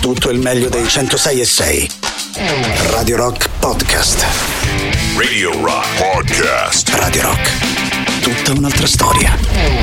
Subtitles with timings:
[0.00, 1.90] tutto il meglio dei 106 e 6.
[2.90, 4.24] Radio Rock Podcast.
[5.16, 6.88] Radio Rock Podcast.
[6.94, 7.50] Radio Rock.
[8.22, 9.36] Tutta un'altra storia.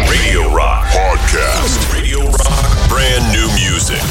[0.08, 1.94] Radio Rock Podcast.
[1.94, 4.02] Radio Rock Brand New Music.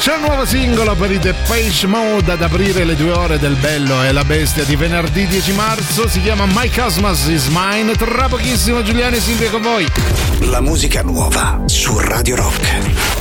[0.00, 4.02] C'è un nuovo singolo per i Depeche Mode ad aprire le due ore del Bello
[4.02, 6.08] e la Bestia di venerdì 10 marzo.
[6.08, 7.94] Si chiama My Cosmos is Mine.
[7.94, 9.86] Tra pochissimo Giuliano e Silvia con voi.
[10.40, 13.19] La musica nuova su Radio Rock.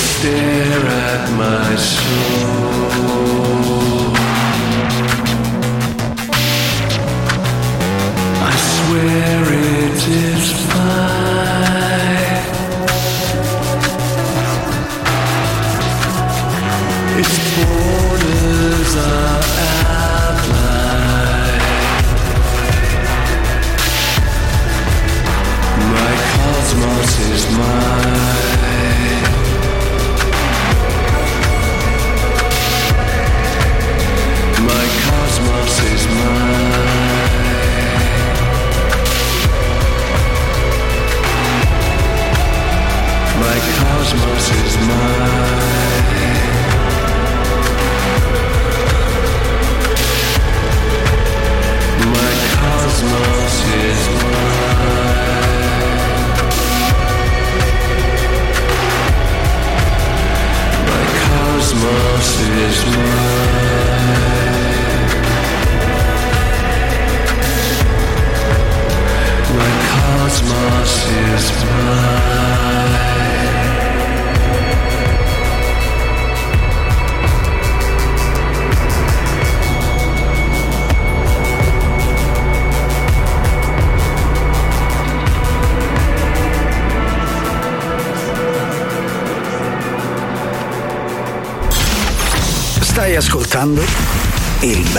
[0.00, 2.79] stare at my soul.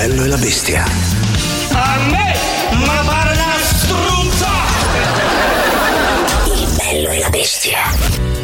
[0.08, 0.84] Bello e la bestia.
[1.74, 2.36] A me,
[2.88, 4.48] ma pare una struzza!
[6.56, 7.78] Il bello e la bestia.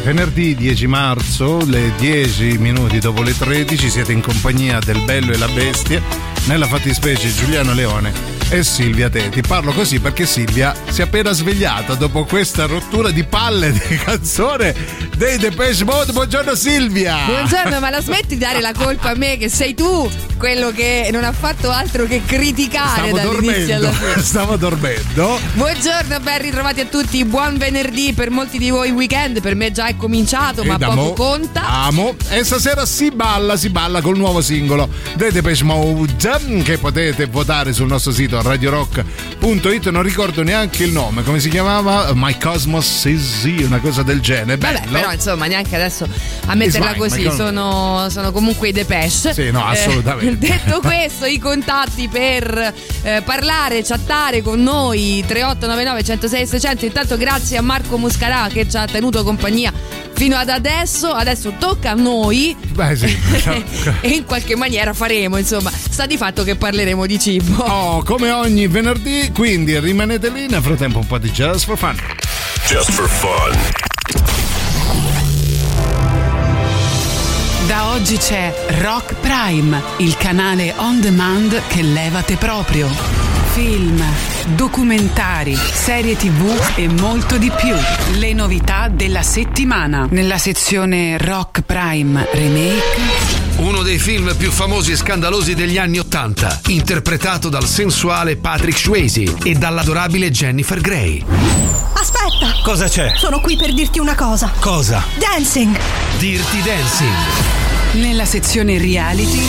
[0.04, 5.36] venerdì 10 marzo, le 10 minuti dopo le 13, siete in compagnia del Bello e
[5.36, 6.00] la Bestia,
[6.44, 8.12] nella fattispecie Giuliano Leone
[8.50, 9.40] e Silvia Teti.
[9.40, 14.76] Parlo così perché Silvia si è appena svegliata dopo questa rottura di palle di canzone
[15.16, 16.12] dei Depeche Mode.
[16.12, 17.16] Buongiorno Silvia!
[17.26, 20.08] Buongiorno, ma la smetti di dare la colpa a me che sei tu
[20.38, 24.22] quello che non ha fatto altro che criticare Stavo dall'inizio alla fine.
[24.22, 25.38] stavo dormendo.
[25.54, 27.24] Buongiorno, ben ritrovati a tutti.
[27.24, 29.40] Buon venerdì per molti di voi weekend.
[29.42, 31.68] Per me già è cominciato, ma E da poco mo- conta.
[31.68, 32.14] Amo.
[32.30, 36.16] E stasera si balla, si balla col nuovo singolo dei Depeche Mode
[36.62, 38.38] che potete votare sul nostro sito
[39.38, 39.88] radiorock.it.
[39.88, 42.12] Non ricordo neanche il nome, come si chiamava?
[42.14, 44.56] My Cosmos is Z, una cosa del genere.
[44.56, 44.92] Vabbè, Bello.
[44.92, 46.06] però insomma, neanche adesso
[46.46, 47.30] a metterla Ismail, così.
[47.36, 49.32] Sono, sono comunque i Depeche.
[49.32, 50.46] Sì, no, Eh, assolutamente.
[50.46, 56.84] detto questo, i contatti per eh, parlare, chattare con noi 3899 106 600.
[56.84, 59.72] Intanto grazie a Marco Muscarà che ci ha tenuto compagnia
[60.18, 61.12] fino ad adesso.
[61.12, 62.54] Adesso tocca a noi.
[62.72, 63.16] Beh, sì.
[64.02, 67.62] e in qualche maniera faremo, insomma, sta di fatto che parleremo di cibo.
[67.62, 70.48] Oh, come ogni venerdì, quindi rimanete lì.
[70.48, 71.96] Nel frattempo, un po' di jazz for fun.
[72.66, 73.56] Just for fun.
[77.68, 83.27] Da oggi c'è Rock Prime, il canale on demand che levate proprio.
[83.58, 84.00] Film,
[84.54, 87.74] documentari, serie tv e molto di più.
[88.16, 90.06] Le novità della settimana.
[90.10, 93.00] Nella sezione Rock Prime Remake.
[93.56, 99.34] Uno dei film più famosi e scandalosi degli anni Ottanta, interpretato dal sensuale Patrick Swayze
[99.42, 101.24] e dall'adorabile Jennifer Grey.
[101.94, 102.60] Aspetta!
[102.62, 103.14] Cosa c'è?
[103.16, 104.52] Sono qui per dirti una cosa.
[104.60, 105.02] Cosa?
[105.18, 105.76] Dancing!
[106.18, 107.67] Dirty Dancing.
[107.92, 109.40] Nella sezione reality.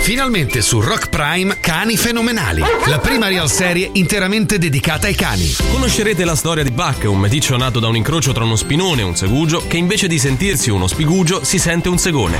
[0.00, 5.54] Finalmente su Rock Prime Cani Fenomenali, la prima real serie interamente dedicata ai cani.
[5.72, 9.04] Conoscerete la storia di Buck, un meticcio nato da un incrocio tra uno spinone e
[9.04, 12.38] un segugio che invece di sentirsi uno spigugio si sente un segone.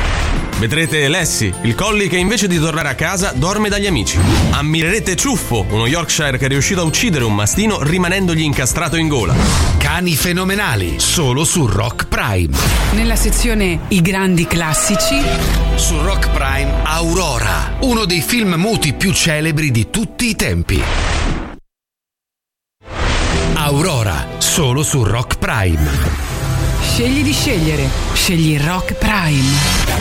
[0.58, 4.18] Vedrete Lassie, il collie che invece di tornare a casa dorme dagli amici.
[4.50, 9.34] Ammirerete Ciuffo, uno Yorkshire che è riuscito a uccidere un mastino rimanendogli incastrato in gola.
[9.78, 12.54] Cani Fenomenali, solo su Rock Prime.
[12.92, 15.39] Nella sezione I grandi classici.
[15.76, 20.82] Su Rock Prime Aurora, uno dei film muti più celebri di tutti i tempi.
[23.54, 25.88] Aurora, solo su Rock Prime.
[26.82, 27.88] Scegli di scegliere.
[28.14, 29.98] Scegli Rock Prime.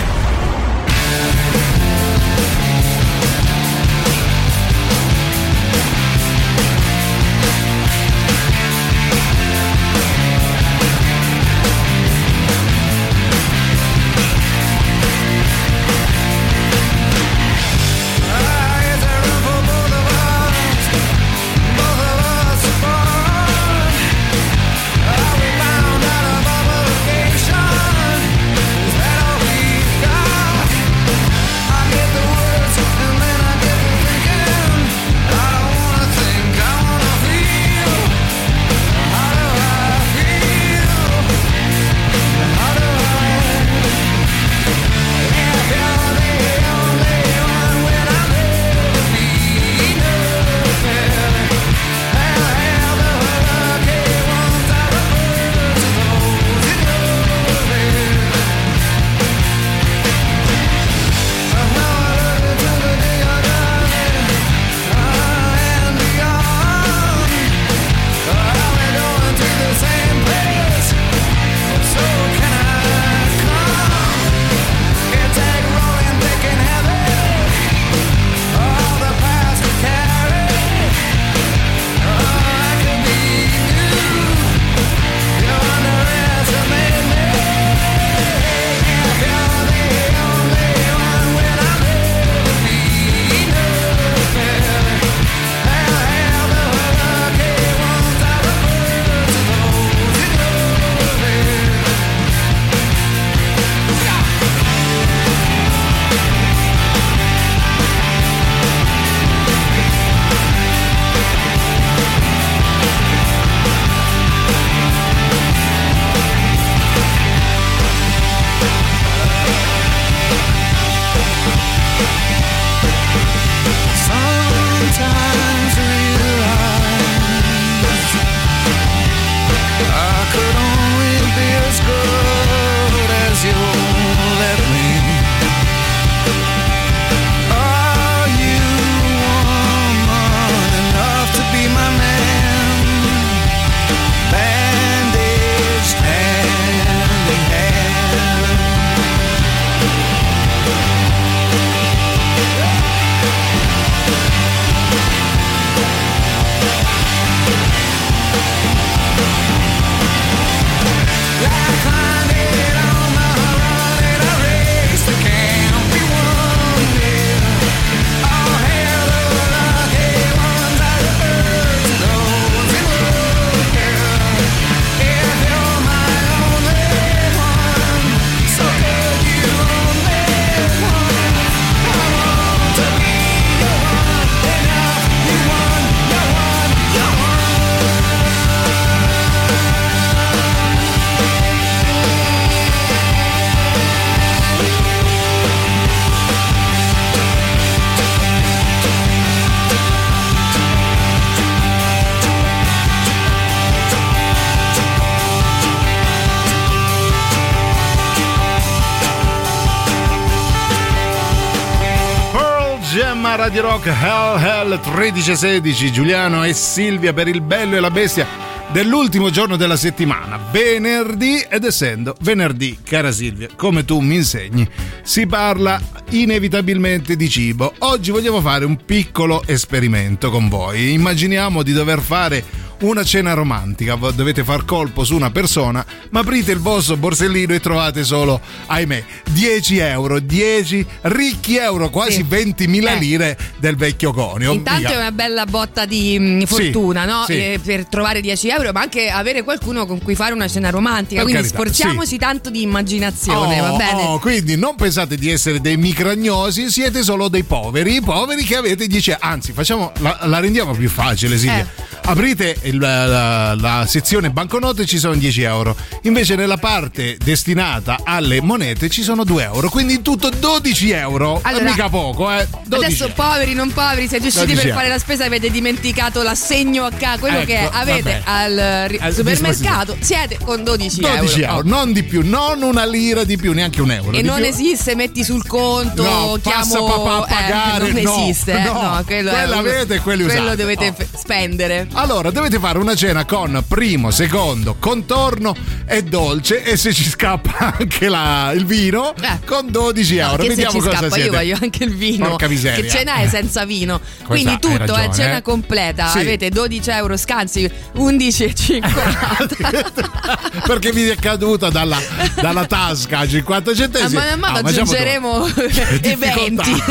[213.50, 218.28] Radio Rock Hell Hell 1316 Giuliano e Silvia per il bello e la bestia
[218.72, 224.70] dell'ultimo giorno della settimana, venerdì ed essendo venerdì, cara Silvia, come tu mi insegni,
[225.02, 227.74] si parla inevitabilmente di cibo.
[227.80, 230.94] Oggi vogliamo fare un piccolo esperimento con voi.
[230.94, 232.44] Immaginiamo di dover fare
[232.82, 237.60] una cena romantica, dovete far colpo su una persona, ma aprite il vostro borsellino e
[237.60, 242.26] trovate solo, ahimè, 10 euro, 10 ricchi euro, quasi Sì.
[242.28, 243.00] 20.000 Eh.
[243.00, 244.54] lire del vecchio conio.
[244.54, 247.24] Intanto Mica- è una bella botta di mh, fortuna, no?
[247.26, 247.34] sì.
[247.34, 251.22] Eh, per trovare 10 euro, ma anche avere qualcuno con cui fare una cena romantica.
[251.22, 254.02] Per Quindi carità, sforziamoci tanto di immaginazione, Oh, va bene?
[254.04, 258.88] oh, quindi non pensate di essere dei micragnosi, siete solo dei poveri, poveri che avete
[258.88, 261.60] 10 Anzi, facciamo, la, la rendiamo più facile, Silvia.
[261.60, 261.88] Eh.
[262.06, 265.76] Aprite il- la, la sezione banconote ci sono 10 euro.
[266.04, 269.70] Invece nella parte destinata alle monete ci sono 2 euro.
[269.70, 271.40] Quindi in tutto 12 euro.
[271.44, 272.48] Allora, mica poco, eh.
[272.66, 273.14] 12 Adesso euro.
[273.16, 274.78] poveri, non poveri, siete usciti 12 per euro.
[274.80, 279.14] fare la spesa avete dimenticato l'assegno a casa, quello Ecco, che avete al ri- Al
[279.14, 281.62] supermercato, siete con 12, 12 euro, Oh.
[281.64, 284.12] non di più, non una lira di più, neanche un euro.
[284.18, 284.46] E non più.
[284.46, 288.64] esiste, metti sul conto, No, chiamo papà a eh, pagare, non no, esiste, eh.
[288.64, 289.02] no.
[289.06, 290.56] quello Quella è un- avete e quelli quello usate.
[290.56, 290.94] dovete Oh.
[291.04, 291.88] f- spendere.
[291.94, 297.76] Allora, dovete fare una cena con primo, secondo, contorno e dolce e se ci scappa
[297.80, 299.40] anche la- il vino Eh.
[299.46, 300.44] con 12 No, euro.
[300.44, 301.28] Vediamo cosa scappa, siete.
[301.28, 302.36] io voglio anche il vino.
[302.36, 304.00] Che cena è senza vino?
[304.26, 305.42] Quindi hai tutto ragione, è cena eh.
[305.42, 306.08] completa.
[306.10, 306.20] Sì.
[306.20, 310.62] Avete 12 euro scansi, 11,50.
[310.66, 312.00] Perché vi è caduta dalla,
[312.36, 314.14] dalla tasca a 50 A centesimi.
[314.16, 315.48] mano a mano Ah, aggiungeremo
[316.02, 316.84] eventi.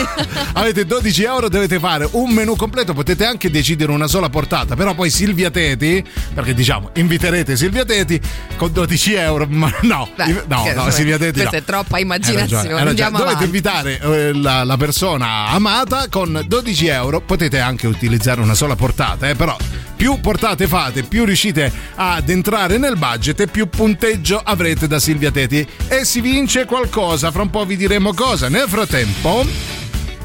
[0.55, 2.93] Avete 12 euro, dovete fare un menù completo.
[2.95, 4.75] Potete anche decidere una sola portata.
[4.77, 8.21] Però poi Silvia Teti, perché diciamo, inviterete Silvia Teti
[8.57, 9.47] con 12 euro.
[9.49, 11.41] Ma no, Beh, no, no, Silvia Teti.
[11.41, 11.63] Questa no.
[11.63, 12.69] è troppa immaginazione.
[12.69, 13.11] ragione, ragione.
[13.11, 13.45] Dovete avanti.
[13.45, 17.21] invitare eh, la, la persona amata con 12 euro.
[17.21, 19.57] Potete anche utilizzare una sola portata, eh, però
[19.97, 25.33] più portate fate, più riuscite ad entrare nel budget e più punteggio avrete da Silvia
[25.33, 25.67] Teti.
[25.89, 28.49] E si vince qualcosa, fra un po' vi diremo cosa.
[28.49, 29.45] Nel frattempo,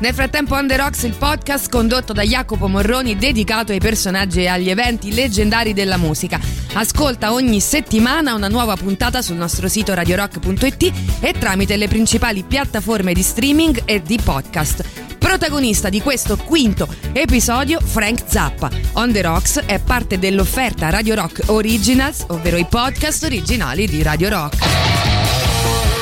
[0.03, 4.47] Nel frattempo On The Rocks, il podcast condotto da Jacopo Morroni dedicato ai personaggi e
[4.47, 6.41] agli eventi leggendari della musica.
[6.73, 10.91] Ascolta ogni settimana una nuova puntata sul nostro sito radiorock.it
[11.21, 14.83] e tramite le principali piattaforme di streaming e di podcast.
[15.17, 18.69] Protagonista di questo quinto episodio, Frank Zappa.
[18.95, 24.27] On The Rocks è parte dell'offerta Radio Rock Originals, ovvero i podcast originali di Radio
[24.27, 25.92] Rock.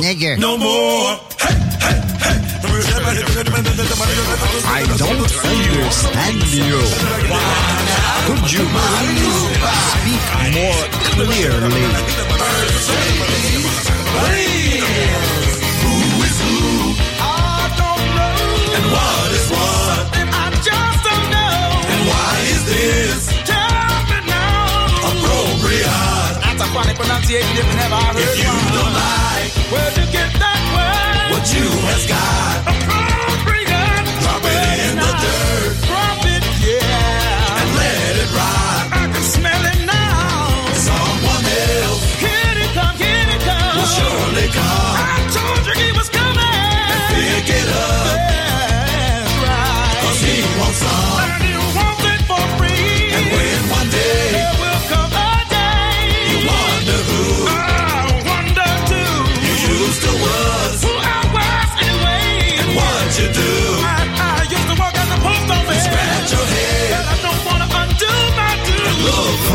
[0.00, 0.38] nigger.
[0.38, 1.18] No more.
[1.38, 1.54] Hey,
[1.84, 2.50] hey, hey.
[4.72, 6.80] I don't understand you.
[8.26, 9.38] Could you please
[9.90, 10.82] speak more
[11.14, 11.84] clearly?
[14.20, 15.49] Please.
[26.90, 26.96] Appropriate.
[26.96, 30.60] That's a pronunciation if you never heard If you don't like, where'd you get that
[30.74, 31.30] word?
[31.32, 32.66] What you has got.
[32.66, 33.59] Appropriate.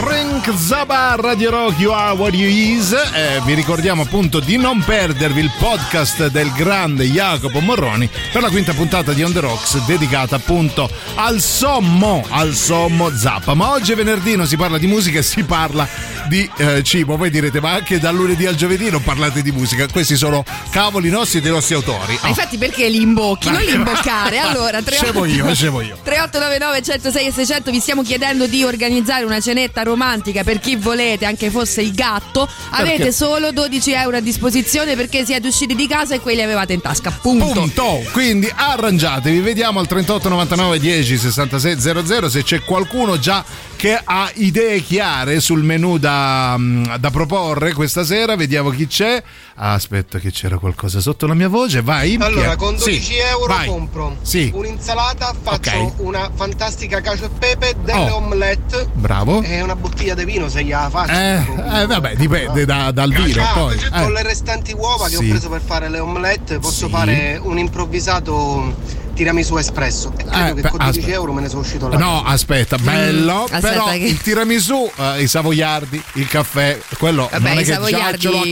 [0.06, 2.92] Добрый Frank Zaba Radio Rock You Are What You Is.
[2.92, 8.50] Eh, vi ricordiamo appunto di non perdervi il podcast del grande Jacopo Morroni per la
[8.50, 13.56] quinta puntata di On The Rocks dedicata appunto al sommo al sommo Zappa.
[13.56, 15.88] Ma oggi è venerdì non si parla di musica si parla
[16.28, 17.18] di eh, cibo.
[17.18, 19.88] Voi direte ma anche dal lunedì al giovedì non parlate di musica.
[19.88, 22.20] Questi sono cavoli nostri e dei nostri autori.
[22.22, 23.50] Ma infatti perché li imbocchi?
[23.50, 24.38] Non li imboccare.
[24.38, 25.98] Allora, tre- Scemo io, scemo io.
[26.04, 31.26] 3899 106 e 600 vi stiamo chiedendo di organizzare una cenetta romantica per chi volete,
[31.26, 32.48] anche fosse il gatto.
[32.72, 33.12] Avete Perché?
[33.12, 37.12] solo 12 euro a disposizione perché siete usciti di casa e quelli avevate in tasca.
[37.22, 37.46] Punto.
[37.46, 38.04] Punto.
[38.12, 43.44] Quindi arrangiatevi, vediamo al 38 99 10 66 00 se c'è qualcuno già
[43.76, 48.36] che ha idee chiare sul menù da, mm, da proporre questa sera.
[48.36, 49.22] Vediamo chi c'è.
[49.58, 51.82] Aspetta, che c'era qualcosa sotto la mia voce.
[51.82, 52.18] Vai.
[52.20, 53.68] Allora, con 12 Sì, euro vai.
[53.68, 54.52] compro Sì.
[54.54, 55.94] un'insalata, faccio Ok.
[56.00, 58.16] una fantastica cacio e pepe, delle Oh.
[58.18, 59.42] omelette Bravo.
[59.44, 61.12] e una bottiglia di vino se gliela faccio.
[61.14, 63.42] Eh, eh, vabbè, dipende da- dal vino.
[63.44, 63.78] Ah, Poi.
[63.78, 64.12] Con Eh.
[64.12, 65.26] le restanti uova che Sì.
[65.26, 66.92] ho preso per fare le omelette posso Sì.
[66.92, 68.74] fare un improvvisato
[69.16, 70.14] tiramisù espresso.
[70.18, 71.08] E credo Eh, che con 12 aspetta.
[71.16, 71.98] euro me ne sono uscito là.
[71.98, 73.44] No, aspetta, bello.
[73.46, 77.76] aspetta però che- il tiramisù, eh, i savoiardi, il caffè, quello Vabbè, non è che
[77.76, 77.90] l'ho a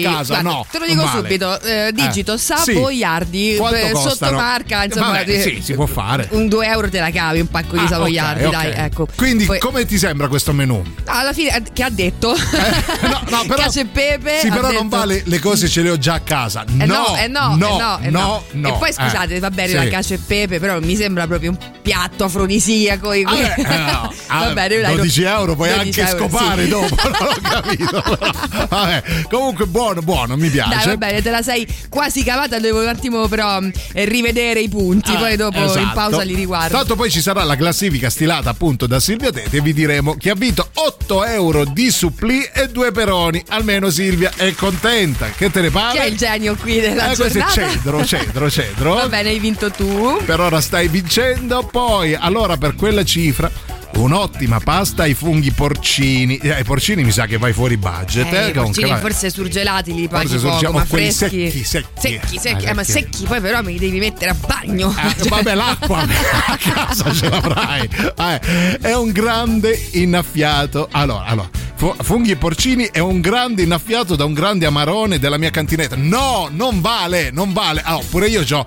[0.02, 0.42] casa.
[0.42, 1.18] guarda, no, te lo non dico vale.
[1.20, 4.84] subito: eh, digito Eh, savoiardi eh, sottomarca.
[4.86, 6.28] Insomma, Vabbè, eh, sì, si può fare.
[6.32, 8.78] Un 2 euro te la cavi, un pacco di Ah, savoiardi, ok, dai, ok.
[8.78, 9.08] ecco.
[9.16, 10.82] Quindi, Poi- come ti sembra questo menù?
[11.06, 12.34] alla fine, che ha detto?
[12.34, 14.40] No, no, però, Cacio e pepe.
[14.40, 16.64] sì, però non detto- vale le cose ce le ho già a casa.
[16.66, 18.44] Eh no, no, eh no, no, eh no, no, no.
[18.52, 18.76] no.
[18.76, 19.76] E poi scusate, Eh, va bene sì.
[19.76, 23.10] la cacio e pepe, però mi sembra proprio un piatto afrodisiaco.
[23.10, 24.14] Vabbè, eh, no.
[24.28, 25.30] va bene, dai, 12 no.
[25.30, 26.70] euro puoi 12 anche euro, scopare sì.
[26.70, 28.02] dopo, non ho capito.
[28.02, 28.68] però.
[28.70, 30.76] Vabbè, comunque buono, buono, mi piace.
[30.76, 32.60] Dai, va bene, te la sei quasi cavata.
[32.60, 35.12] Devo un attimo, però, mh, eh, rivedere i punti.
[35.12, 35.94] Ah, poi dopo in esatto.
[35.94, 36.76] pausa li riguardo.
[36.78, 40.30] Tanto poi ci sarà la classifica stilata appunto da Silvia Tete e vi diremo chi
[40.30, 43.44] ha vinto 8 euro di supplì e due peroni.
[43.50, 45.30] Almeno Silvia è contenta.
[45.30, 45.98] Che te ne pare?
[45.98, 47.52] Chi è il genio qui della Eh, giornata?
[47.52, 48.94] cedro, cedro, cedro.
[48.96, 50.22] Va bene, hai vinto tu.
[50.26, 51.64] Per ora stai vincendo.
[51.72, 53.50] Poi, allora, per quella cifra.
[53.96, 56.38] Un'ottima pasta ai funghi porcini.
[56.38, 58.26] Eh, ai porcini mi sa che vai fuori budget.
[58.26, 59.02] Eh, Eh, comunque, porcini vabbè.
[59.02, 61.52] forse surgelati li paghi Forse poco, ma quelli freschi.
[61.52, 62.00] secchi, secchi.
[62.00, 62.66] secchi, secchi.
[62.66, 64.90] Eh, Eh, ma secchi poi però me li devi mettere a bagno.
[64.98, 66.00] Eh, Cioè- vabbè, l'acqua
[66.48, 67.88] a casa ce l'avrai.
[68.18, 70.88] Eh, è un grande innaffiato.
[70.92, 75.50] Allora, allora, funghi e porcini è un grande innaffiato da un grande amarone della mia
[75.50, 75.96] cantinetta.
[75.98, 77.82] No, non vale, non vale.
[77.84, 78.66] Allora, pure io ho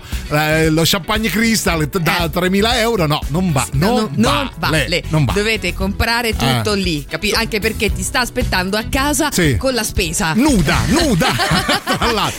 [0.69, 3.05] lo champagne crystal da 3.000 euro.
[3.07, 3.65] No, non va.
[3.73, 4.09] Non, Eh.
[4.15, 4.79] No, non vale.
[4.83, 5.03] vale.
[5.09, 5.39] Non vale.
[5.39, 6.75] Dovete comprare tutto Ah.
[6.75, 9.57] lì, capi- Anche perché ti sta aspettando a casa Sì.
[9.57, 10.33] con la spesa.
[10.33, 11.27] Nuda, nuda.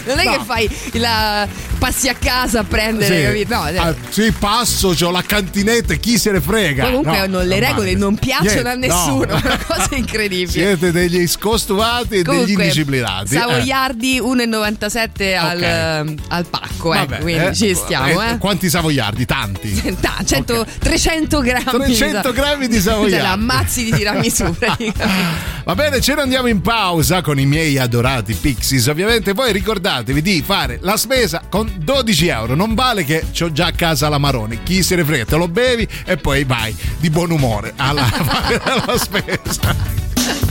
[0.07, 0.33] Non è No.
[0.33, 1.47] che fai la
[1.79, 3.47] passi a casa a prendere, Sì.
[3.49, 3.77] No, eh.
[3.79, 6.85] Ah, sì, passo, c'ho la cantinetta, chi se ne frega.
[6.85, 7.95] Comunque No, le regole vale.
[7.97, 10.58] non piacciono a Niente, nessuno, una cosa incredibile.
[10.59, 13.35] Siete degli scostuvati e degli indisciplinati.
[13.35, 13.39] eh.
[13.39, 15.63] Savoiardi 1,97 al, Ok.
[15.63, 18.39] ehm, al pacco, Vabbè, quindi eh, ci stiamo, eh.
[18.39, 19.25] Quanti savoiardi?
[19.25, 19.97] Tanti.
[20.01, 23.27] Ta- 100 300 grammi 300 grammi di savoiardi.
[23.27, 24.55] Ammazzi di tiramisù.
[25.65, 28.87] Va bene, ce ne andiamo in pausa con i miei adorati Pixies.
[28.87, 32.55] Ovviamente voi ricordatevi di fare la spesa con 12 euro.
[32.55, 34.61] Non vale che ho già a casa la Maroni.
[34.63, 38.61] Chi se ne frega, te lo bevi e poi vai di buon umore alla, fare
[38.87, 40.48] la spesa.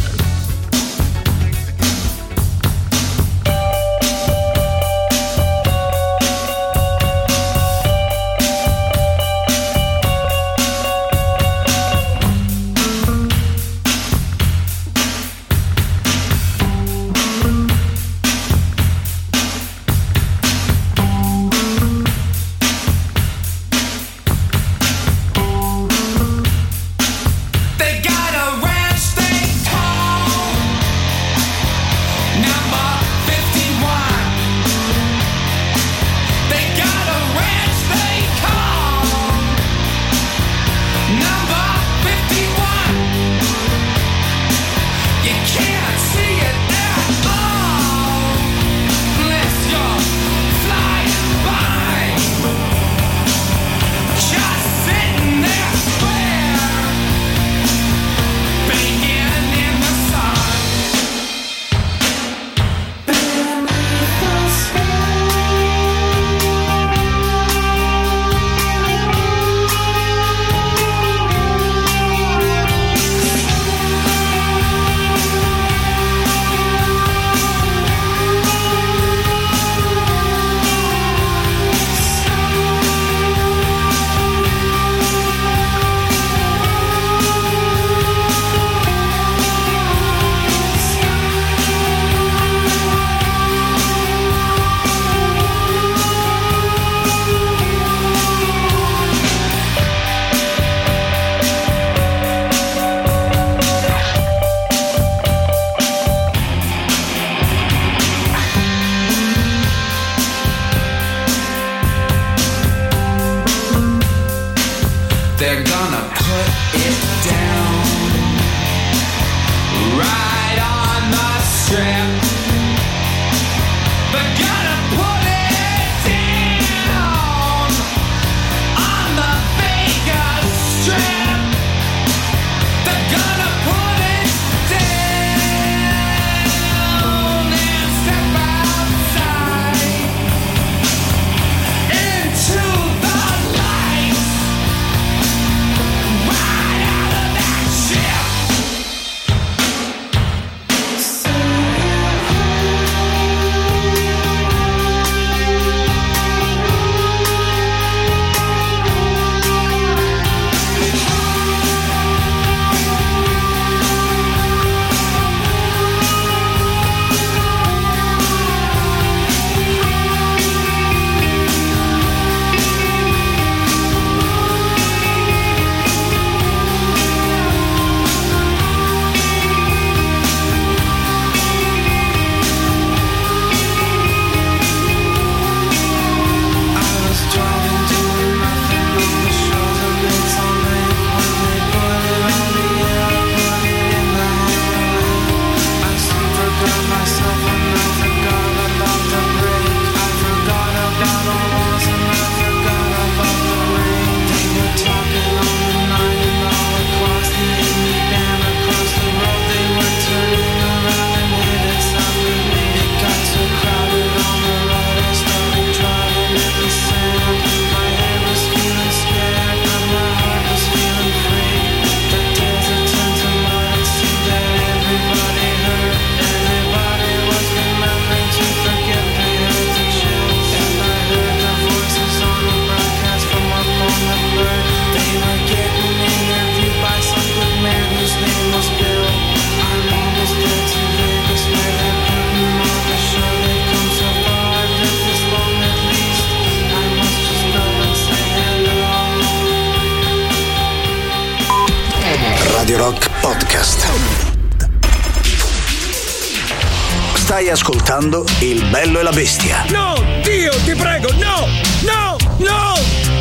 [259.07, 259.65] della bestia.
[259.69, 261.47] No, Dio, ti prego, no!
[261.81, 262.15] No!
[262.37, 262.73] No!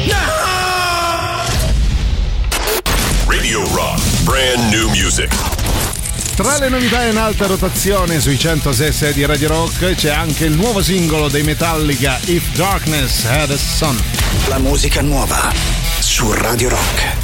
[0.05, 1.45] No!
[3.27, 5.33] Radio Rock, brand new music.
[6.35, 10.83] Tra le novità in alta rotazione sui 106 di Radio Rock c'è anche il nuovo
[10.83, 13.99] singolo dei Metallica If Darkness Had a Son.
[14.49, 15.53] La musica nuova
[16.01, 17.16] su Radio Rock.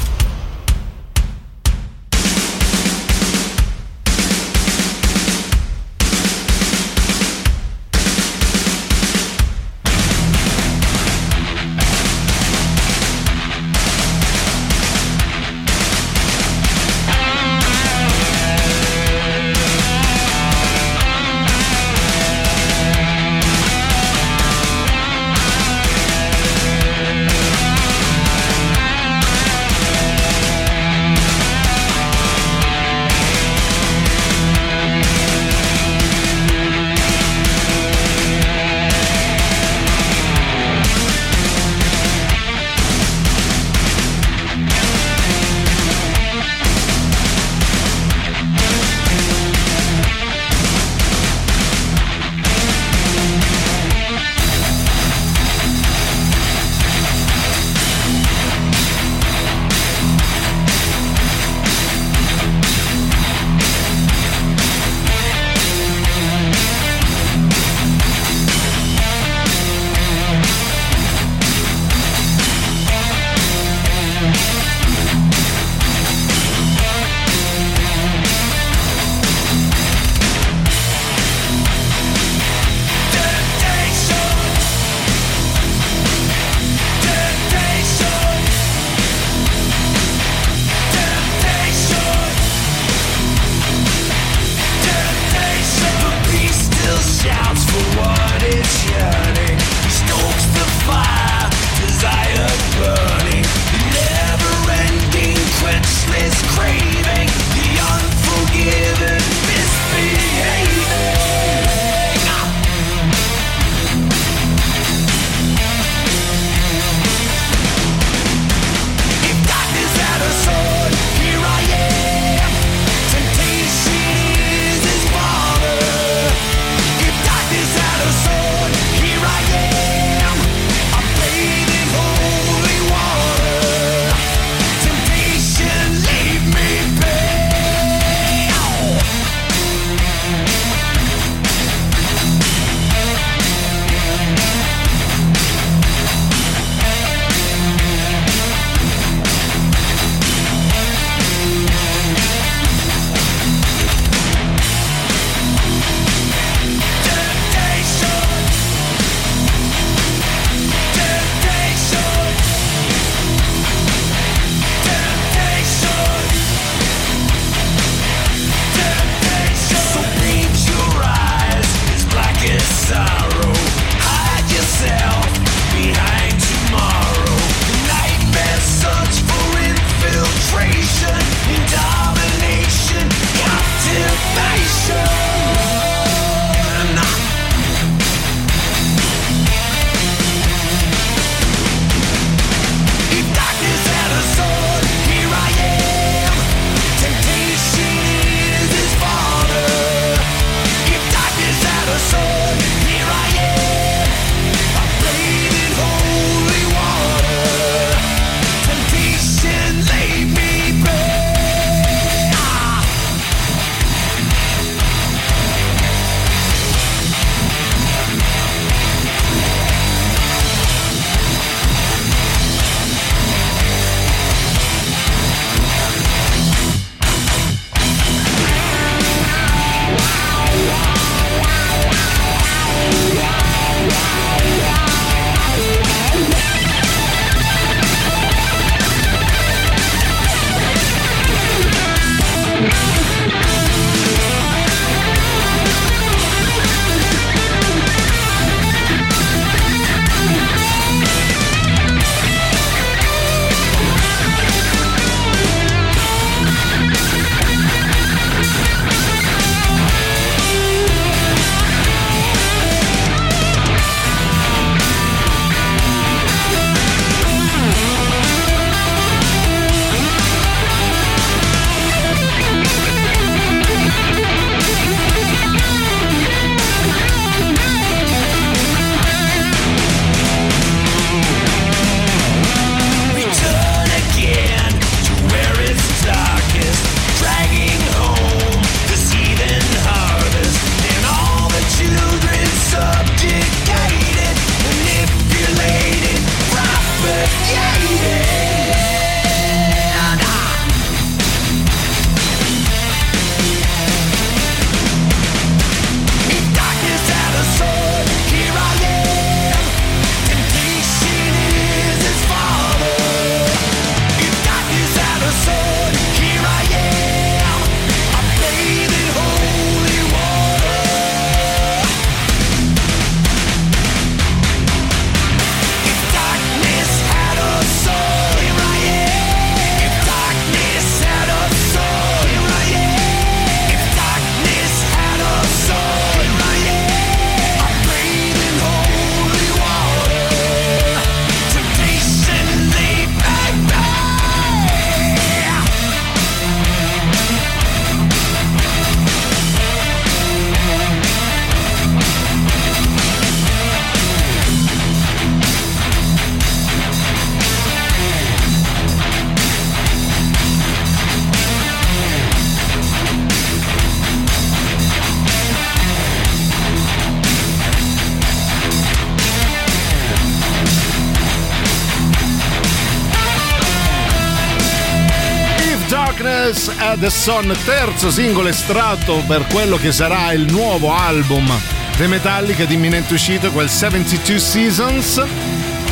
[377.03, 381.51] The Sun, terzo singolo estratto per quello che sarà il nuovo album
[381.97, 385.25] dei Metallica di imminente uscita, quel 72 Seasons,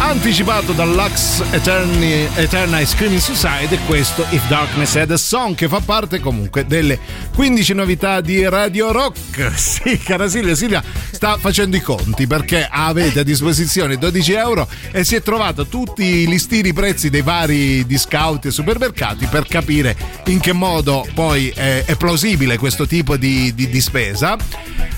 [0.01, 5.69] anticipato dal Lux Eterni, Eternal Screaming Suicide e questo If Darkness had a Song che
[5.69, 6.99] fa parte comunque delle
[7.35, 9.19] 15 novità di Radio Rock.
[9.61, 15.05] Sì, cara Silvia, Silvia sta facendo i conti perché avete a disposizione 12 euro e
[15.05, 20.41] si è trovato tutti i listini prezzi dei vari discount e supermercati per capire in
[20.41, 24.37] che modo poi è, è plausibile questo tipo di, di- di spesa.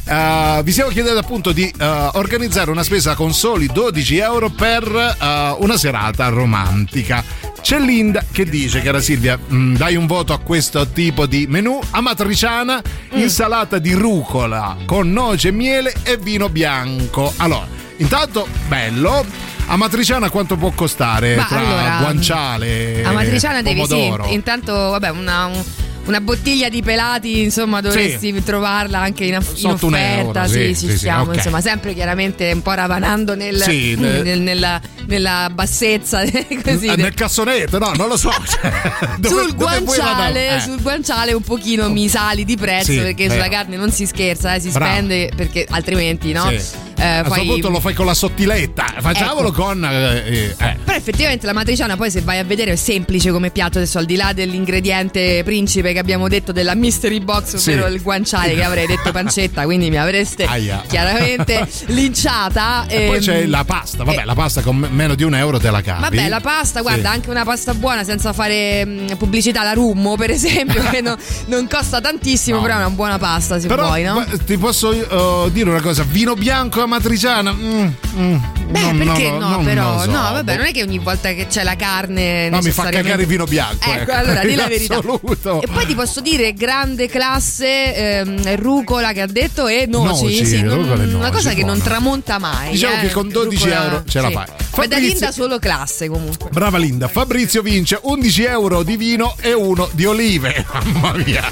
[0.04, 1.84] Uh, vi stiamo chiedendo appunto di uh,
[2.14, 7.24] organizzare una spesa con soli 12 euro per uh, una serata romantica.
[7.60, 11.78] C'è Linda che dice, cara Silvia, mm, dai un voto a questo tipo di menù.
[11.90, 17.32] Amatriciana, insalata di rucola con noce, miele e vino bianco.
[17.36, 17.66] Allora,
[17.98, 19.24] intanto bello.
[19.66, 21.36] Amatriciana quanto può costare?
[21.36, 25.62] Ma tra allora, guanciale A Matriciana devi sì, intanto vabbè una, un-
[26.04, 30.66] una bottiglia di pelati insomma dovresti trovarla anche in, aff- in offerta euro, sì, sì,
[30.66, 31.36] ci sì, sì, stiamo ok.
[31.36, 36.22] insomma sempre chiaramente un po' ravanando nel, Sì, ne- nel- nella, nella bassezza
[36.64, 38.30] così Ah, nel cassonetto, no, non lo so.
[39.18, 40.56] Dove- sul, dove vuoi guanciale?
[40.56, 40.60] Eh.
[40.60, 43.34] sul guanciale un pochino mi sali di prezzo Sì, perché vero.
[43.34, 44.90] sulla carne non si scherza, eh, si Bravo.
[44.92, 46.48] spende perché altrimenti no?
[46.48, 46.60] Sì.
[47.02, 49.62] Eh, a questo poi- punto lo fai con la sottiletta, facciamolo Ecco.
[49.62, 49.84] con.
[49.84, 50.76] eh, eh, eh.
[50.84, 54.04] Però effettivamente la matriciana poi se vai a vedere è semplice come piatto adesso al
[54.04, 57.94] di là dell'ingrediente principe che abbiamo detto della mystery box ovvero Sì.
[57.94, 60.82] il guanciale che avrei detto pancetta quindi mi avreste Aia.
[60.86, 65.14] chiaramente linciata E poi ehm, c'è la pasta, vabbè, eh, la pasta con me- meno
[65.14, 66.00] di un euro te la cavi.
[66.02, 67.14] Vabbè, la pasta, guarda, Sì.
[67.16, 71.66] anche una pasta buona senza fare mh, pubblicità, la Rummo, per esempio, che no- non
[71.68, 72.62] costa tantissimo, No.
[72.62, 74.24] però è una buona pasta se Però vuoi, no?
[74.44, 77.52] ti posso eh, dire una cosa: vino bianco a matriciana?
[77.52, 78.36] Mm, mm,
[78.70, 80.00] Beh, non- perché non- no, non però?
[80.02, 80.10] so.
[80.10, 82.48] No, vabbè, non è che ogni volta che c'è la carne.
[82.50, 83.90] No, mi fa cagare il vino bianco.
[83.90, 84.98] Ecco, allora di la verità.
[84.98, 85.62] assoluto.
[85.62, 90.46] E poi ti posso dire grande classe ehm, rucola che ha detto e noci, Noci,
[90.46, 92.70] sì, non- e una noci, cosa che non tramonta mai.
[92.72, 93.00] Diciamo eh.
[93.00, 94.32] che con 12 Rucola- euro ce la sì.
[94.34, 94.44] fai.
[94.46, 96.50] Ma da Fabrizio- Linda solo classe comunque.
[96.50, 100.64] Brava Linda, Fabrizio vince 11 euro di vino e uno di olive.
[100.84, 101.50] Mamma mia.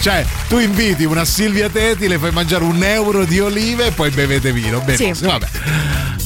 [0.00, 4.10] Cioè, tu inviti una Silvia Teti, le fai mangiare un euro di olive e poi
[4.10, 4.59] bevete vino.
[4.68, 5.24] Benissimo, Sì.
[5.26, 5.46] vabbè.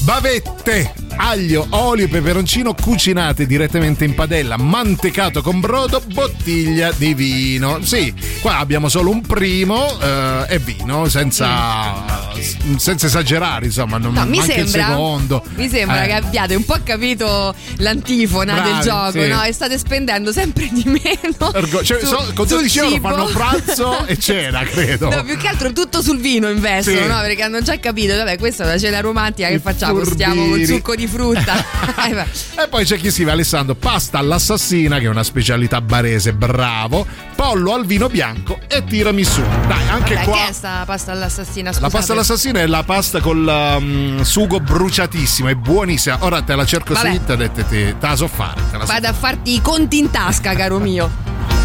[0.01, 7.79] Bavette, aglio, olio e peperoncino cucinate direttamente in padella, mantecato con brodo, bottiglia di vino.
[7.83, 12.29] Sì, qua abbiamo solo un primo eh, e vino, senza,
[12.77, 15.43] senza esagerare, insomma, non, No, mi anche sembra, secondo.
[15.55, 16.07] mi sembra Eh.
[16.07, 19.27] che abbiate un po' capito l'antifona Bravi, del gioco, sì.
[19.27, 19.41] no?
[19.43, 21.51] E state spendendo sempre di meno.
[21.53, 25.09] Ergo- cioè, su- so- con sul 12 euro fanno pranzo e cena, credo.
[25.09, 27.07] No, più che altro tutto sul vino investono, Sì.
[27.07, 27.19] no?
[27.21, 29.99] Perché hanno già capito, vabbè, questa è una cena romantica, che I facciamo?
[29.99, 30.15] furbini.
[30.15, 31.53] Stiamo col succo di frutta.
[32.05, 32.63] Eh.
[32.63, 37.05] E poi c'è chi scrive Alessandro, pasta all'assassina, che è una specialità barese, bravo,
[37.35, 39.41] pollo al vino bianco e tiramisù.
[39.67, 40.37] Dai, anche Vabbè, qua.
[40.37, 41.69] che è sta pasta all'assassina?
[41.69, 41.91] La Scusate.
[41.91, 46.17] pasta all'assassina è la pasta col um, sugo bruciatissimo, è buonissima.
[46.21, 47.07] Ora te la cerco Vabbè.
[47.07, 48.61] su internet e te, te la so fare.
[48.71, 51.09] Te la so Vado a farti i conti in tasca, caro mio.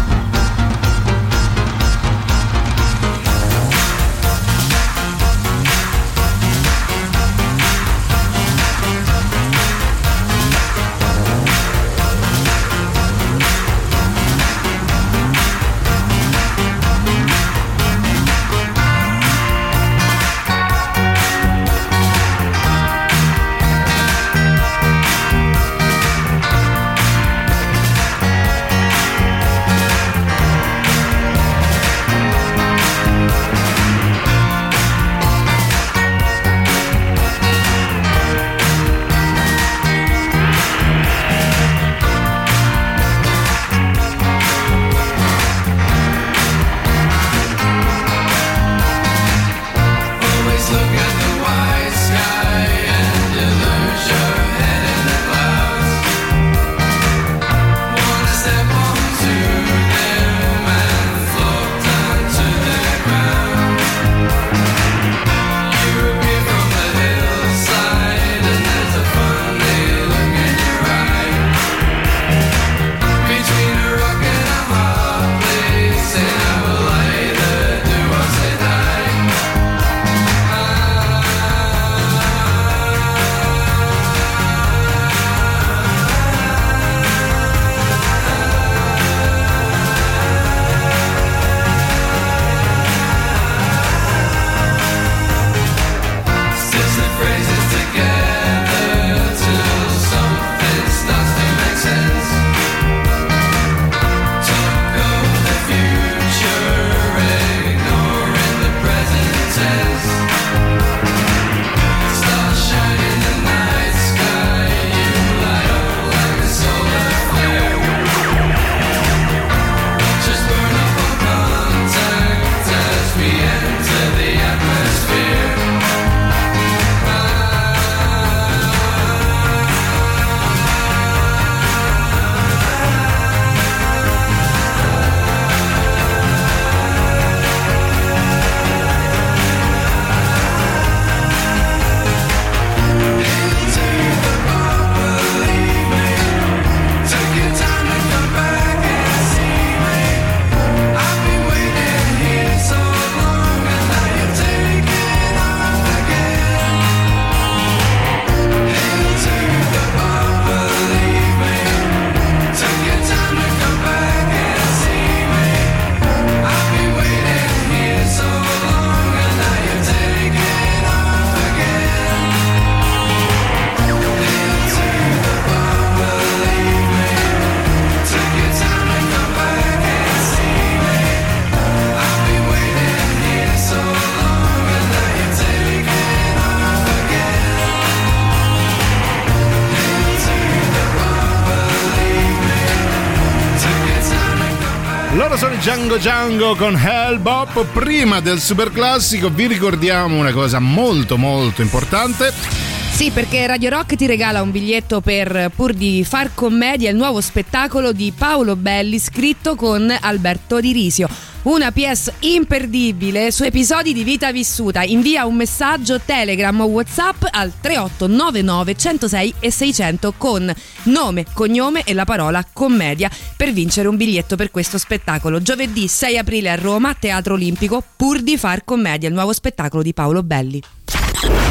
[195.13, 197.65] Loro sono Django Django con Hellbop.
[197.73, 202.70] Prima del super classico vi ricordiamo una cosa molto molto importante.
[203.01, 207.19] Sì, perché Radio Rock ti regala un biglietto per Pur di far commedia, il nuovo
[207.19, 211.09] spettacolo di Paolo Belli scritto con Alberto Di Risio.
[211.41, 214.83] Una PS imperdibile su episodi di vita vissuta.
[214.83, 221.95] Invia un messaggio Telegram o WhatsApp al 3899 106 e 600 con nome, cognome e
[221.95, 225.41] la parola commedia per vincere un biglietto per questo spettacolo.
[225.41, 229.91] Giovedì 6 aprile a Roma, Teatro Olimpico, Pur di far commedia, il nuovo spettacolo di
[229.91, 230.61] Paolo Belli.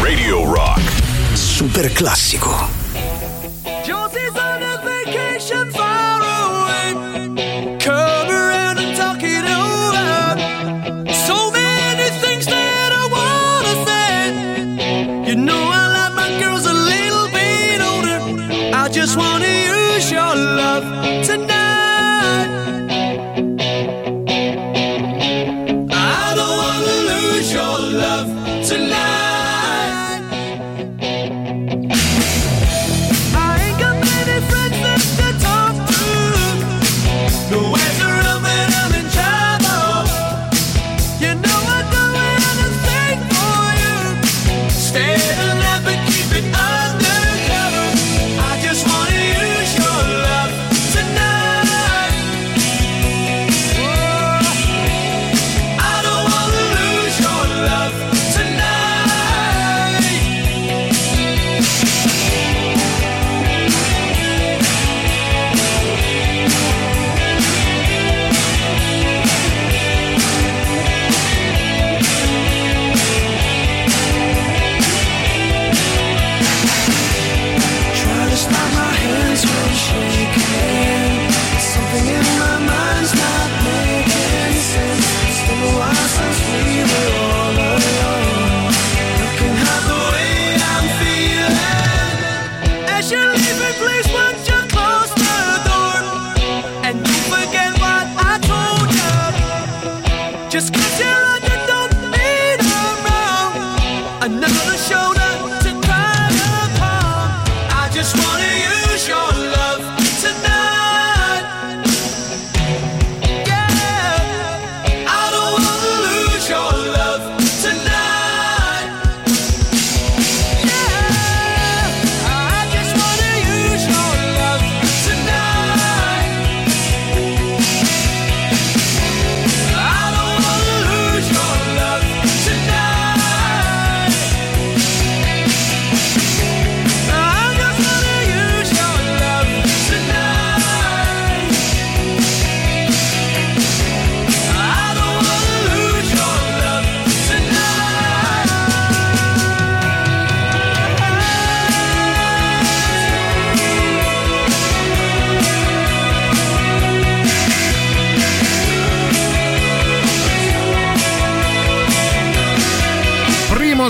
[0.01, 1.10] Radio Rock.
[1.41, 2.80] Super classico.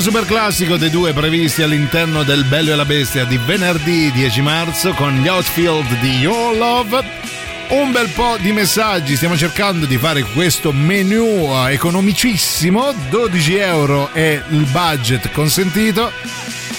[0.00, 4.92] Super classico dei due previsti all'interno del Bello e la Bestia di venerdì 10 marzo
[4.94, 7.04] con gli outfield di Your Love.
[7.68, 14.10] Un bel po' di messaggi, stiamo cercando di fare questo menu eh, economicissimo, 12 euro
[14.12, 16.10] è il budget consentito.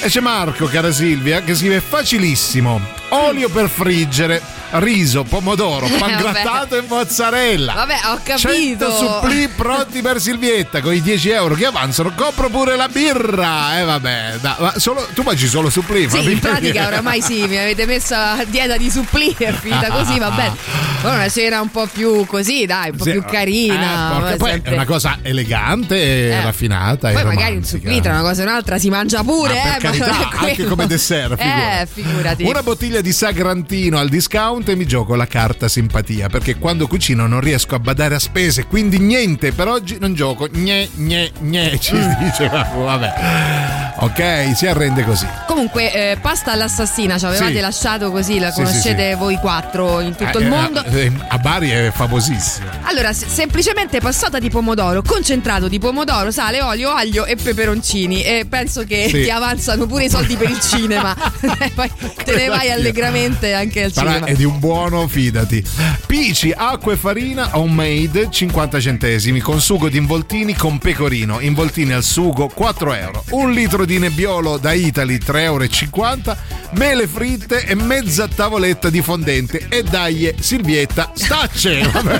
[0.01, 4.41] E c'è Marco, cara Silvia, che scrive facilissimo, olio per friggere,
[4.73, 7.73] riso, pomodoro, Eh, pangrattato e mozzarella.
[7.73, 8.91] Vabbè, ho 100 capito.
[8.97, 12.11] supplì pronti per Silvietta con i 10 euro che avanzano.
[12.15, 13.79] Compro pure la birra.
[13.79, 16.09] E vabbè, dai, ma solo, tu mangi solo supplì.
[16.09, 20.17] Sì, in pratica oramai sì, mi avete messo a dieta di supplì, è finita così,
[20.19, 20.55] va bene.
[21.01, 23.73] Poi una cena un po' più così, dai, un po' Sì, più carina.
[23.73, 26.41] eh, ma poi sempre- è una cosa elegante e Eh.
[26.41, 27.09] raffinata.
[27.09, 29.79] e Poi magari un supplì tra una cosa e un'altra si mangia pure, Ma eh,
[29.79, 30.15] per carità, non
[30.45, 32.43] è anche come dessert, Eh, figurati.
[32.43, 37.25] Una bottiglia di Sagrantino al discount e mi gioco la carta simpatia perché quando cucino
[37.25, 40.47] non riesco a badare a spese, quindi niente, per oggi non gioco.
[40.47, 42.49] Gne, gne, gne, ci dice.
[42.51, 43.90] ma Vabbè.
[43.97, 45.27] Ok, si arrende così.
[45.47, 47.59] Comunque, eh, pasta all'assassina ci avevate Sì.
[47.59, 49.15] lasciato così, la conoscete sì, sì.
[49.17, 50.83] voi quattro in tutto Eh, il eh, mondo.
[50.85, 52.79] eh, a Bari è famosissima.
[52.83, 58.23] Allora, se- semplicemente passata di pomodoro, concentrato di pomodoro, sale, olio, aglio e peperoncini.
[58.23, 61.15] E penso che ti avanzano pure i soldi per il cinema.
[61.75, 61.91] Poi
[62.23, 64.25] te ne vai allegramente anche al Sarà cinema.
[64.27, 65.63] è di un buono, fidati.
[66.07, 71.39] Pici, acqua e farina homemade 50 centesimi con sugo di involtini con pecorino.
[71.39, 73.23] Involtini al sugo 4 euro.
[73.31, 76.37] Un litro litro di nebbiolo da Italy 3,50 euro,
[76.71, 79.65] mele fritte e mezza tavoletta di fondente.
[79.69, 81.81] E dai, Silvietta, stacce!
[81.91, 82.19] Vabbè.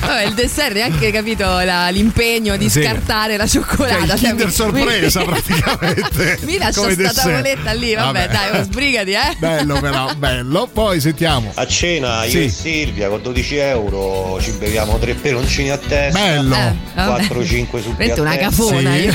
[0.00, 2.82] Vabbè, il dessert è anche capito la- l'impegno di Sì.
[2.82, 3.94] scartare la cioccolata.
[3.94, 6.38] Cioè, il Cioè, Kinder mi- sorpresa, mi- praticamente.
[6.42, 7.14] Mi lascia sta dessert.
[7.14, 8.32] tavoletta lì, vabbè, Vabbè.
[8.50, 9.36] dai, oh, sbrigati, eh.
[9.38, 10.68] Bello però, bello.
[10.72, 11.52] Poi sentiamo.
[11.54, 12.44] A cena io Sì.
[12.44, 16.18] e Silvia con 12 euro ci beviamo tre peroncini a testa.
[16.18, 16.54] Bello.
[16.56, 17.22] Eh, vabbè.
[17.26, 19.14] 4-5 su Veramente una cafona, io.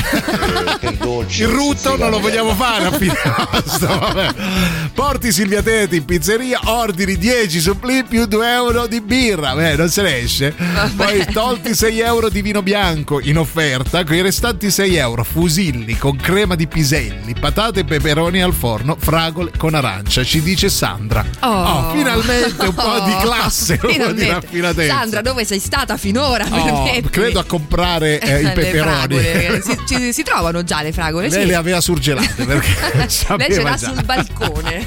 [0.80, 1.42] Per dolci.
[1.42, 2.90] Il rutto non lo vogliamo fare a
[3.86, 4.34] vabbè.
[4.98, 9.54] Porti Silvia Teti in pizzeria, ordini 10 suppli più 2 euro di birra.
[9.54, 10.52] Beh, non se ne esce.
[10.96, 15.96] Poi tolti 6 euro di vino bianco in offerta, con i restanti 6 euro fusilli
[15.96, 20.24] con crema di piselli, patate e peperoni al forno, fragole con arancia.
[20.24, 21.24] Ci dice Sandra.
[21.42, 24.92] Oh, finalmente un po' di classe, un po' di raffinatezza.
[24.92, 26.44] Sandra, dove sei stata finora?
[26.50, 29.16] Oh, credo a comprare eh, i peperoni.
[29.16, 31.46] fragole, si, ci- si trovano già le fragole, Lei sì.
[31.46, 32.74] le aveva surgelate perché
[33.36, 34.86] Lei ce l'ha sul balcone.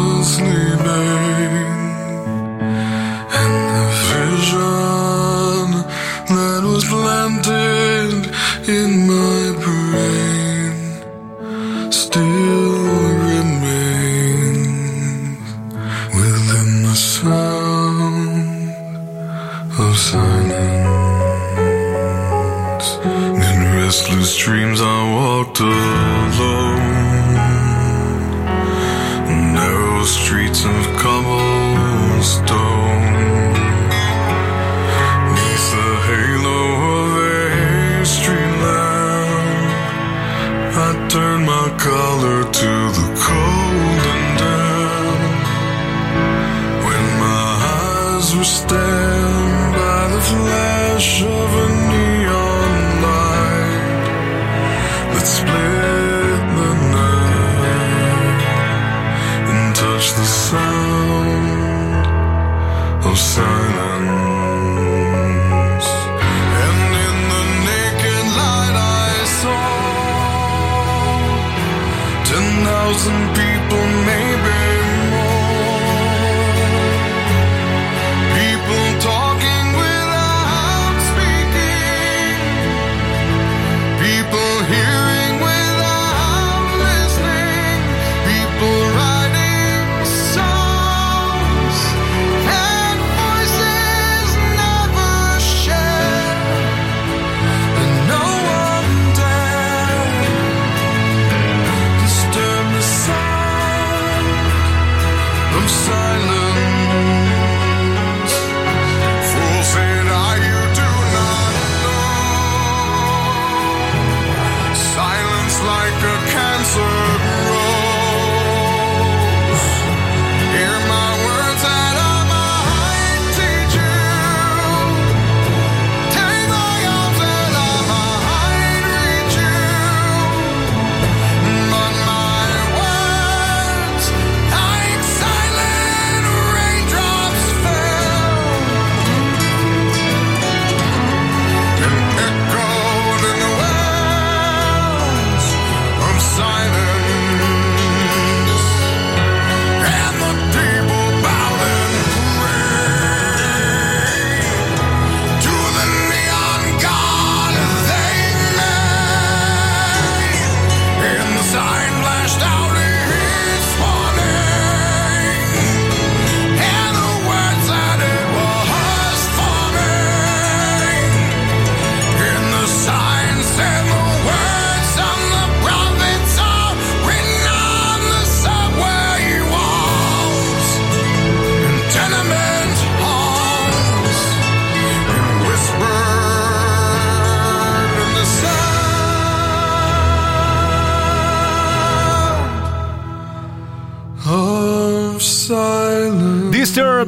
[0.23, 1.10] sleeping.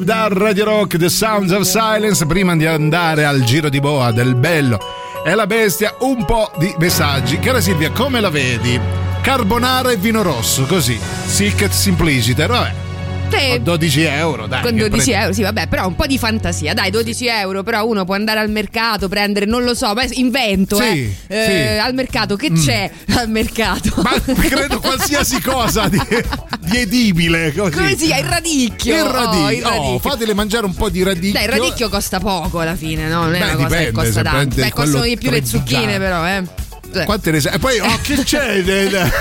[0.04, 2.26] Da Radio Rock, The Sounds of Silence.
[2.26, 4.78] Prima di andare al giro di boa del bello
[5.24, 7.38] e la bestia un po' di messaggi.
[7.38, 8.78] Cara Silvia, come la vedi?
[9.22, 11.00] Carbonara e vino rosso, così.
[11.00, 12.93] Sic et simpliciter, vabbè.
[13.28, 14.62] Te- 12 euro, dai.
[14.62, 15.12] Con che 12 prendi.
[15.12, 16.72] euro, sì, vabbè, però un po' di fantasia.
[16.74, 20.76] Dai, 12 euro, però uno può andare al mercato, prendere, non lo so, ma invento,
[20.76, 21.14] Sì, eh.
[21.26, 21.74] Eh, sì.
[21.74, 21.84] Mm.
[21.84, 23.92] Al mercato, che c'è al mercato?
[24.02, 26.00] Ma credo qualsiasi cosa di,
[26.60, 27.52] di edibile.
[27.52, 27.72] Così.
[27.72, 28.20] Come si chiama?
[28.20, 28.94] Il radicchio.
[28.94, 29.50] Il Oh, radicchio.
[29.56, 29.90] il radicchio.
[29.94, 31.32] Oh, fatele mangiare un po' di radicchio.
[31.32, 33.24] Dai, il radicchio costa poco alla fine, no?
[33.24, 34.54] Non è Beh, una cosa che dipende, costa se tanto.
[34.56, 36.42] Beh, costano di più le zucchine, però, eh.
[37.00, 37.04] Eh.
[37.04, 37.54] Quante ne sai?
[37.54, 39.12] E poi, oh, che c'è nel,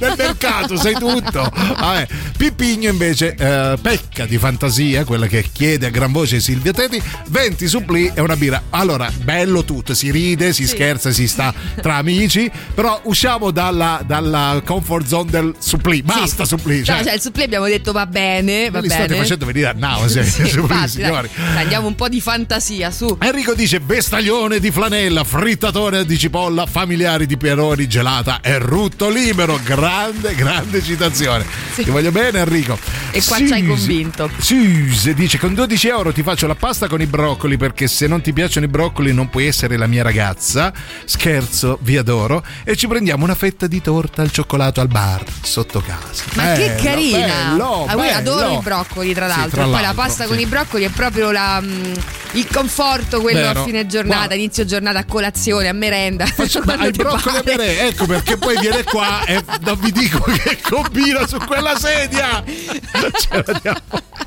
[0.00, 0.76] nel mercato?
[0.76, 1.50] Sai tutto.
[1.54, 2.06] Vabbè.
[2.36, 7.68] Pippigno invece eh, pecca di fantasia, quella che chiede a gran voce Silvia Teti, 20
[7.68, 8.62] suppli e una birra.
[8.70, 14.60] Allora, bello tutto, si ride, si scherza, si sta tra amici, però usciamo dalla, dalla
[14.64, 16.02] comfort zone del supplì.
[16.02, 16.82] Basta supplì.
[16.84, 19.04] Cioè, No, cioè, il supplì abbiamo detto va bene, va li bene.
[19.04, 21.28] state facendo venire a nausea, Sì, supplì, infatti, signori.
[21.34, 23.16] Dai, andiamo un po' di fantasia, su.
[23.20, 29.58] Enrico dice vestaglione di flanella, frittatore di cipolla, familiari di Pieroni, gelata e rutto libero.
[29.64, 31.42] Grande, grande citazione.
[31.74, 32.78] Ti voglio bene Enrico.
[33.10, 34.30] E qua ci hai convinto.
[34.38, 38.20] Suse dice con 12 euro ti faccio la pasta con i broccoli perché se non
[38.20, 40.70] ti piacciono i broccoli non puoi essere la mia ragazza.
[41.06, 42.44] Scherzo, vi adoro.
[42.62, 46.24] E ci prendiamo una fetta di torta al cioccolato al bar sotto casa.
[46.34, 47.26] Ma che Bello, carina!
[47.48, 48.16] bello, Ah, bello.
[48.18, 49.62] adoro i broccoli, tra Sì, l'altro.
[49.62, 50.28] tra Poi la pasta sì.
[50.28, 51.92] con i broccoli è proprio la, mm,
[52.32, 53.60] il conforto, quello Vero.
[53.60, 54.34] a fine giornata, Guarda.
[54.34, 56.26] inizio giornata, a colazione, a merenda.
[56.36, 57.56] Ma Quando ai ti broccoli a pare.
[57.56, 62.42] bere, ecco perché poi viene qua e non vi dico che combina su quella sedia.
[62.46, 63.78] Ce la diamo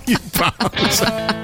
[0.05, 1.43] in pausa.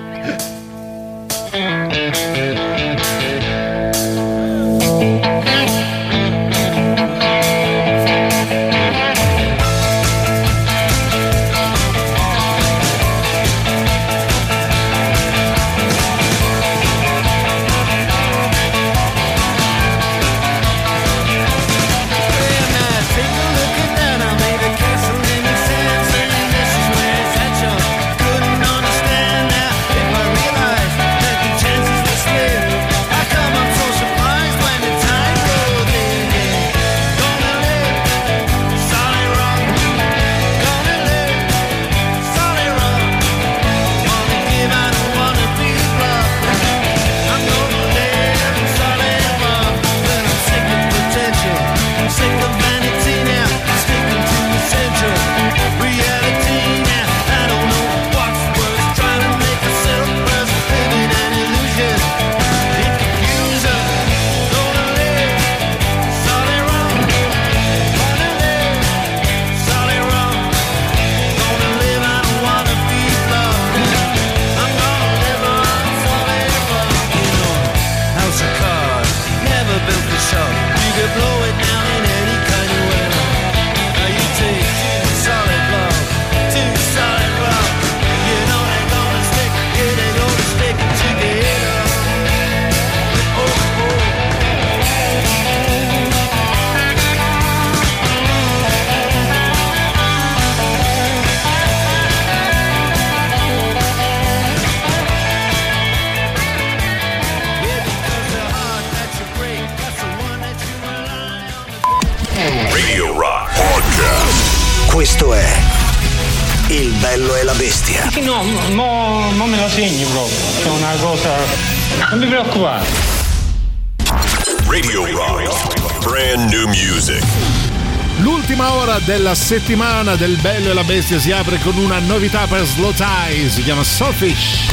[129.31, 133.49] Della settimana del Bello e la Bestia si apre con una novità per Slow Tie,
[133.49, 134.67] si chiama Soulfish.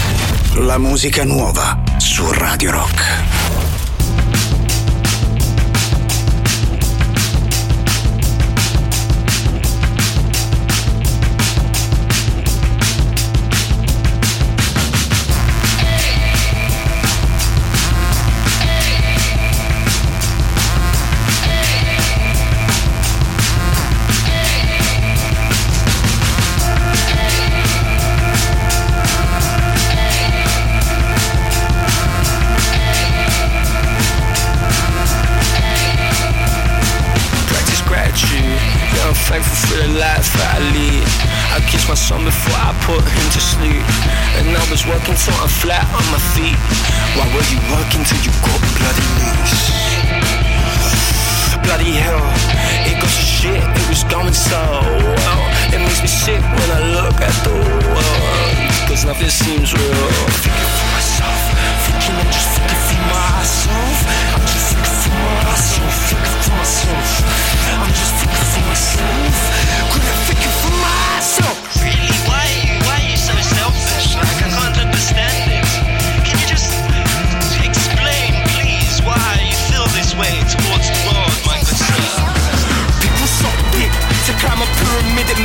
[0.55, 3.28] La musica nuova su Radio Rock.
[42.13, 43.85] on before I put him to sleep.
[44.41, 46.57] And I was working till I'm flat on my feet.
[47.17, 49.53] Why were you working till you got bloody knees?
[51.61, 52.25] Bloody hell,
[52.89, 55.41] it got to shit, it was going so well.
[55.69, 57.53] It makes me sick when I look at the
[57.93, 58.55] world.
[58.89, 60.09] Cause nothing seems real.
[60.41, 61.41] Thinking for myself,
[61.85, 63.97] thinking I'm just thinking for myself.
[64.33, 67.09] I'm just thinking for myself, thinking for myself.
[67.85, 69.37] I'm just thinking for myself.
[69.93, 71.58] could I thinking for myself.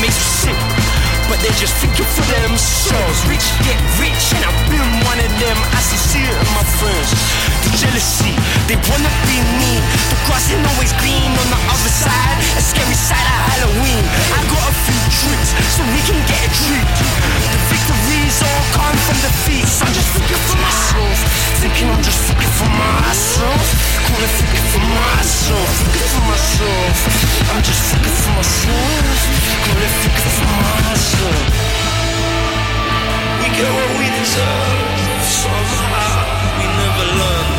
[0.03, 0.59] makes you sick.
[1.31, 3.23] But they're just thinking for themselves.
[3.31, 5.55] Rich get rich, and I've been one of them.
[5.71, 7.09] I see it in my friends.
[7.63, 8.35] The jealousy,
[8.67, 9.79] they wanna be me.
[10.11, 12.35] The grass ain't always green on the other side.
[12.59, 14.03] A scary side of Halloween.
[14.35, 17.12] I got a few tricks, so we can get a treat.
[18.33, 19.81] Oh, the victories all come from defeats.
[19.81, 21.17] I'm just thinking for myself,
[21.61, 23.65] thinking I'm just thinking for myself.
[24.09, 26.95] Gonna thinking for myself, thinking for myself.
[27.53, 29.19] I'm just thinking for myself.
[29.65, 31.45] Gonna thinking for myself.
[33.41, 35.21] We get what we deserve.
[35.23, 36.25] Somehow
[36.57, 37.49] we never learn.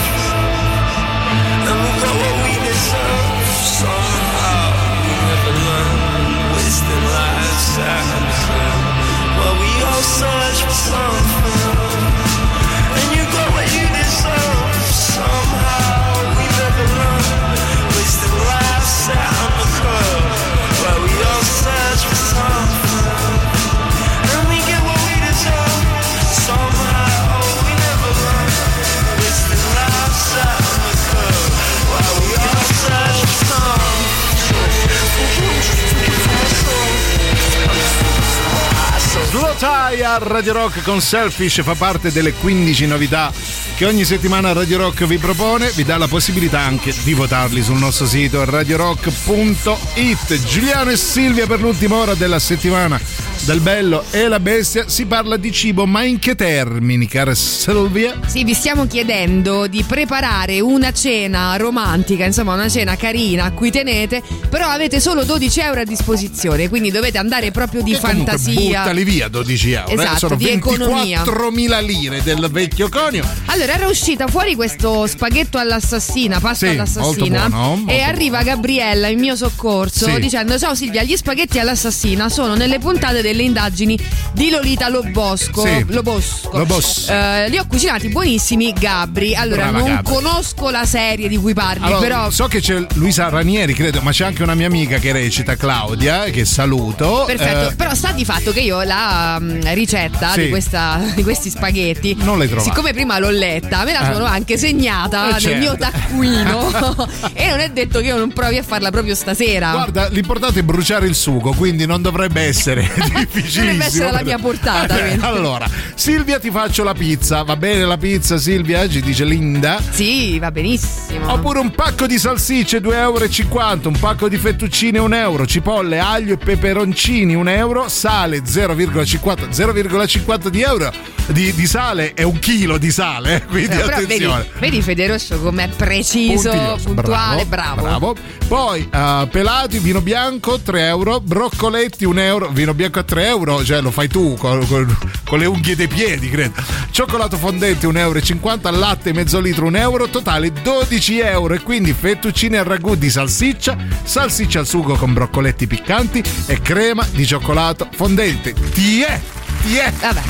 [39.66, 43.34] Tie a Radio Rock con Selfish fa parte delle 15 novità
[43.76, 47.80] che ogni settimana Radio Rock vi propone, vi dà la possibilità anche di votarli sul
[47.80, 50.43] nostro sito radiorock.it.
[50.43, 53.01] Giuliano e Silvia per l'ultima ora della settimana
[53.45, 58.19] del bello e la bestia si parla di cibo, ma in che termini, cara Silvia?
[58.25, 63.69] Sì, vi stiamo chiedendo di preparare una cena romantica, insomma una cena carina a cui
[63.69, 68.79] tenete, però avete solo 12 euro a disposizione, quindi dovete andare proprio di comunque fantasia.
[68.79, 71.21] Buttali via 12 euro, eh, Esatto, sono di economia.
[71.23, 73.23] 24.000 lire del vecchio conio.
[73.45, 79.19] Allora era uscita fuori questo spaghetto all'assassina, pasta Sì, all'assassina buono, e arriva Gabriella in
[79.19, 80.19] mio soccorso Sì.
[80.19, 83.99] dicendo ciao Silvia, gli spaghetti all'assassina sono nelle puntate delle indagini
[84.31, 85.65] di Lolita Lobosco.
[85.65, 85.83] Sì.
[85.89, 86.57] Lobosco.
[86.57, 87.09] Lobos.
[87.09, 89.36] Eh, li ho cucinati buonissimi Gabri.
[89.36, 90.13] Allora Brava, non Gabri.
[90.13, 94.11] conosco la serie di cui parli, Allora, però so che c'è Luisa Ranieri, credo, ma
[94.11, 97.23] c'è anche una mia amica che recita, Claudia, che saluto.
[97.27, 100.43] Perfetto, Eh, però sta di fatto che io la mm, ricetta Sì.
[100.43, 102.69] di, questa- di questi spaghetti Non l'hai trovata.
[102.69, 104.13] Siccome prima l'ho letta, me la Eh.
[104.13, 105.57] sono anche segnata Eh, nel certo.
[105.59, 109.71] mio taccuino e non è detto che io non provi a farla proprio stasera.
[109.71, 112.83] Guarda, l'importante è bruciare il sugo, quindi non dovrebbe essere
[113.26, 113.65] difficilissimo.
[113.65, 117.97] Dovrebbe essere la mia portata, Eh, allora, Silvia ti faccio la pizza, va bene la
[117.97, 118.88] pizza Silvia?
[118.88, 119.80] Ci dice Linda.
[119.89, 121.32] Sì, va benissimo.
[121.32, 126.34] Oppure un pacco di salsicce 2,50 euro, un pacco di fettuccine 1 euro, cipolle, aglio
[126.34, 130.91] e peperoncini 1 euro, sale 0,50 0,50 di euro
[131.28, 134.47] di, di sale è un chilo di sale, eh, quindi però vedi, attenzione.
[134.59, 137.82] vedi Federosso com'è preciso, Puntiglioso, puntuale, bravo.
[137.82, 138.15] bravo.
[138.47, 143.63] Poi eh, pelati, vino bianco 3 euro, broccoletti 1 euro, vino bianco a 3 euro,
[143.63, 146.53] cioè lo fai tu con, con- con le unghie dei piedi, credo.
[146.91, 151.53] Cioccolato fondente 1,50 euro, latte mezzo litro 1 euro, totale 12 euro.
[151.53, 157.05] E quindi fettuccine al ragù di salsiccia, salsiccia al sugo con broccoletti piccanti e crema
[157.11, 158.53] di cioccolato fondente.
[158.53, 159.20] Ti è,
[159.66, 159.91] ti è.
[159.99, 160.22] Vabbè.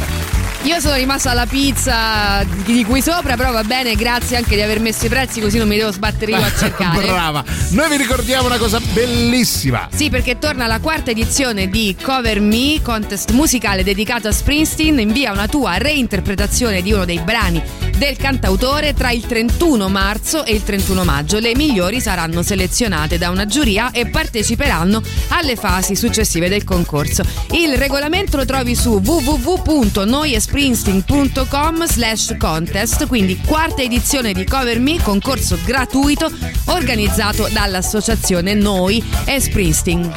[0.63, 4.79] Io sono rimasta alla pizza di qui sopra, però va bene, grazie anche di aver
[4.79, 7.05] messo i prezzi così non mi devo sbattere io a cercare.
[7.05, 7.43] Brava.
[7.69, 9.89] Noi vi ricordiamo una cosa bellissima.
[9.93, 14.99] Sì, perché torna la quarta edizione di Cover Me, contest musicale dedicato a Springsteen.
[14.99, 17.61] Invia una tua reinterpretazione di uno dei brani
[17.97, 21.37] del cantautore tra il 31 marzo e il 31 maggio.
[21.37, 27.23] Le migliori saranno selezionate da una giuria e parteciperanno alle fasi successive del concorso.
[27.51, 35.57] Il regolamento lo trovi su www.noiespringsteen.com slash contest, quindi quarta edizione di Cover Me, concorso
[35.65, 36.31] gratuito
[36.65, 40.13] organizzato dall'associazione Noi e Springsteen.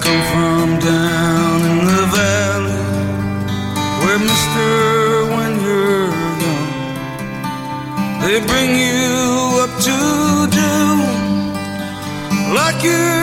[0.00, 0.49] Come from
[8.48, 9.96] bring you up to
[10.58, 10.72] do
[12.54, 13.19] like your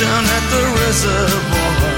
[0.00, 1.92] down at the reservoir.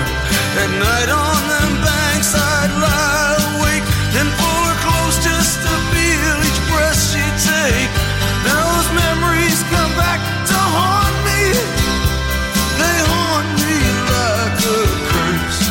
[0.59, 3.87] At night on the banks, I'd lie awake
[4.19, 7.93] and pull her close just to feel each breath she'd take.
[8.43, 10.19] Now those memories come back
[10.51, 11.55] to haunt me.
[12.83, 13.79] They haunt me
[14.11, 15.63] like a curse.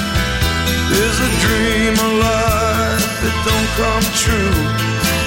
[1.04, 4.56] Is a dream alive that don't come true?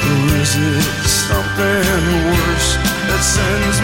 [0.09, 2.01] Or is it something
[2.33, 2.71] worse
[3.13, 3.77] that sends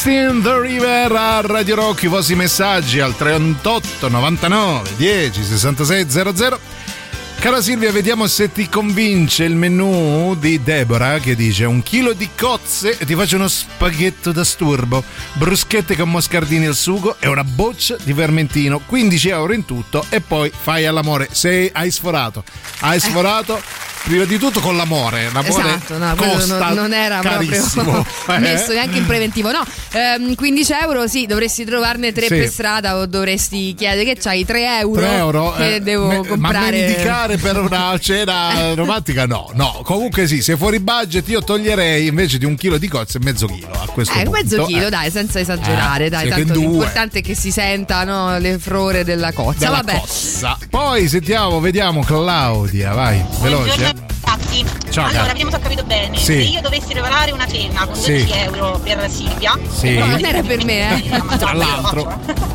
[0.00, 6.60] Springsteen, The River a Radio Rock, i vostri messaggi al 38 99 10 66 00.
[7.38, 12.30] Cara Silvia, vediamo se ti convince il menù di Deborah che dice un chilo di
[12.34, 17.44] cozze e ti faccio uno spaghetto da sturbo, bruschette con moscardini al sugo e una
[17.44, 21.28] boccia di vermentino, 15 euro in tutto e poi fai all'amore.
[21.30, 22.42] Se hai sforato,
[22.80, 23.60] hai sforato
[24.04, 25.30] prima di tutto con l'amore.
[25.32, 28.04] L'amore Esatto, no, non, non era carissimo.
[28.04, 28.38] proprio Eh?
[28.38, 29.50] messo neanche in preventivo.
[29.50, 32.34] No, ehm, 15 euro sì, dovresti trovarne tre Sì.
[32.36, 35.00] per strada o dovresti chiedere che c'hai 3 euro.
[35.00, 36.70] 3 euro che eh, devo me- ma comprare.
[36.70, 42.38] mendicare per una cena romantica no no comunque sì se fuori budget io toglierei invece
[42.38, 45.10] di un chilo di cozze mezzo chilo a questo Eh, punto mezzo chilo, Eh, dai,
[45.10, 49.58] senza esagerare, Eh, dai, tanto l'importante è che si senta no, le frore della cozza.
[49.66, 49.98] della Vabbè.
[49.98, 50.58] cozza.
[50.68, 54.19] poi sentiamo vediamo Claudia vai veloce eh.
[54.30, 55.26] Ragazzi, Ciao, allora cara.
[55.32, 56.16] vediamo se ho capito bene.
[56.16, 56.24] Sì.
[56.24, 58.12] Se io dovessi preparare una cena con Sì.
[58.24, 59.88] 12 euro per Silvia, Sì.
[59.94, 61.22] però Non era per me, eh.
[61.38, 62.48] tra l'altro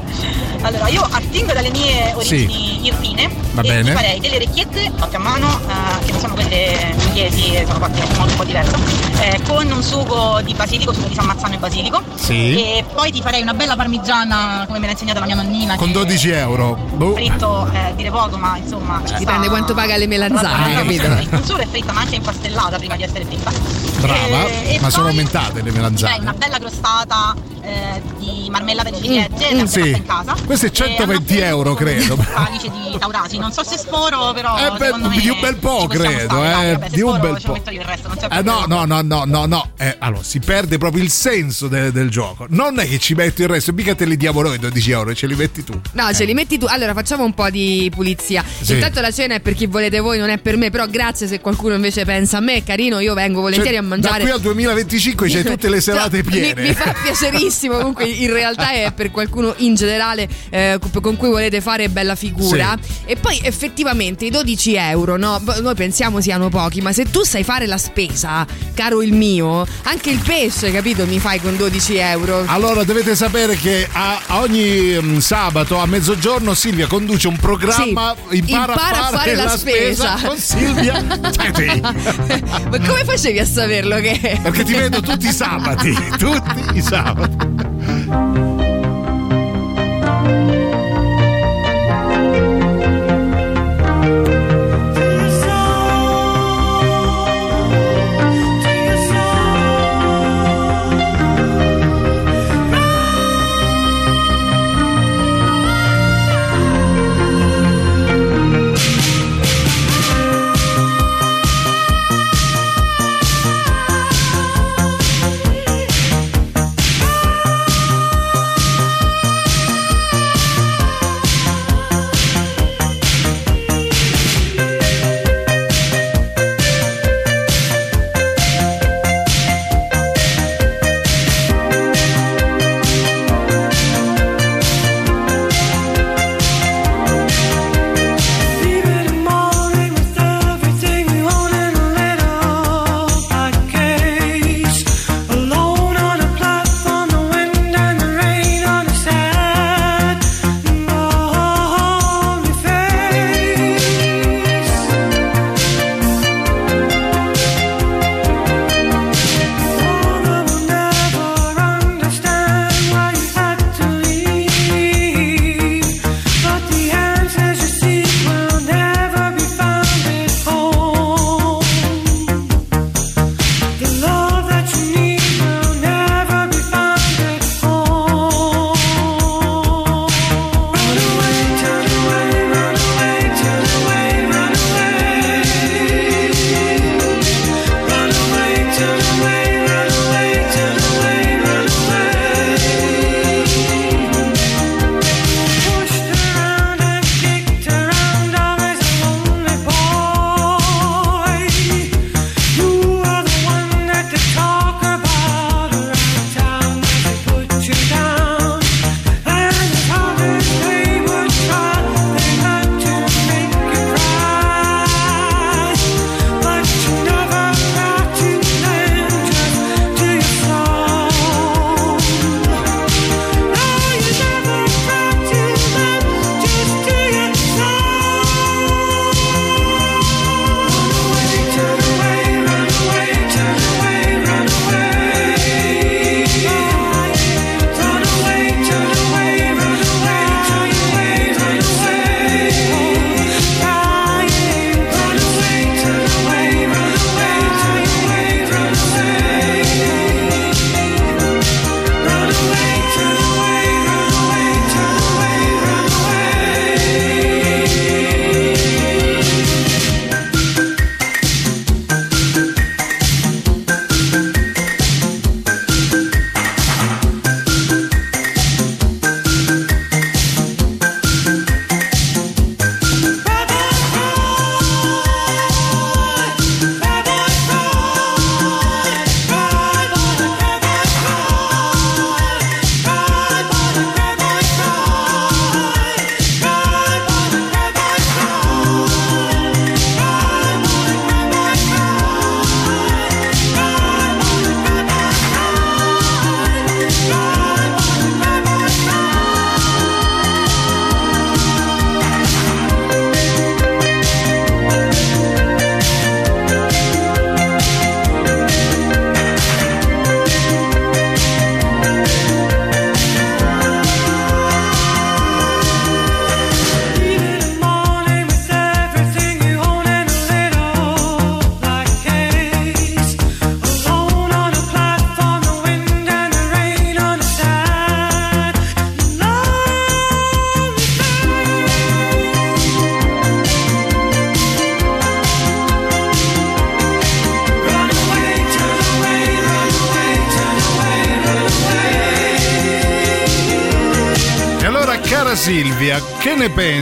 [0.61, 3.83] Allora, io attingo dalle mie origini irpine Va e bene.
[3.83, 7.99] ti farei delle orecchiette fatte a mano, eh, che non sono quelle inglesi, sono fatte
[7.99, 8.75] in modo un po' diverso,
[9.21, 12.01] eh, con un sugo di basilico, sugo di San Marzano e basilico.
[12.15, 12.55] Sì.
[12.55, 15.75] E poi ti farei una bella parmigiana, come me l'ha insegnata la mia nonnina.
[15.75, 17.13] con che 12 euro Boh.
[17.13, 19.01] Fritto, eh, dire poco, ma insomma.
[19.19, 21.05] Dipende quanto paga le melanzane, capito?
[21.05, 23.51] Il è fritta, ma anche impastellata prima di essere fritta.
[23.99, 28.89] brava E- e ma sono poi aumentate le melanzane una bella crostata eh, di marmellata
[28.91, 29.79] di ciliegie, Mm, mm, sì.
[29.79, 30.35] fatta in casa.
[30.65, 32.15] È 120 euro, credo.
[32.35, 35.55] Alice di Taurasi, non so se sforo, però Eh, beh, secondo me di un bel
[35.55, 37.51] po', credo, stare, eh, vabbè, se di un sforo bel po'.
[37.53, 39.69] metto il resto, non c'è Eh, no, no, no, no, no, no.
[39.77, 42.45] Eh, allora si perde proprio il senso de- del gioco.
[42.49, 45.25] Non è che ci metto il resto, mica te li diamo noi 12 euro, ce
[45.25, 45.79] li metti tu.
[45.93, 46.67] No, ce li metti tu.
[46.69, 48.43] Allora facciamo un po' di pulizia.
[48.61, 48.73] Sì.
[48.73, 50.69] Intanto la cena è per chi volete voi, non è per me.
[50.69, 54.17] Però grazie se qualcuno invece pensa a me, carino, io vengo volentieri Cioè, a mangiare.
[54.17, 56.61] Da qui al 2025 c'è tutte le serate Cioè, piene.
[56.61, 57.77] Mi, mi fa piacerissimo.
[57.77, 62.77] Comunque, in realtà è per qualcuno in generale eh, con cui volete fare bella figura.
[63.05, 65.41] E poi effettivamente i 12 euro, no?
[65.61, 70.09] Noi pensiamo siano pochi, ma se tu sai fare la spesa, caro il mio, anche
[70.09, 71.05] il pesce, capito?
[71.05, 72.43] Mi fai con 12 euro.
[72.47, 77.83] Allora dovete sapere che a a ogni mm, sabato a mezzogiorno Silvia conduce un programma
[77.83, 81.01] Sì, impara, impara a fare, la spesa, con Silvia
[81.51, 81.81] Teti.
[82.69, 84.39] Ma come facevi a saperlo che.
[84.41, 87.53] Perché ti vedo tutti i sabati, tutti i sabati.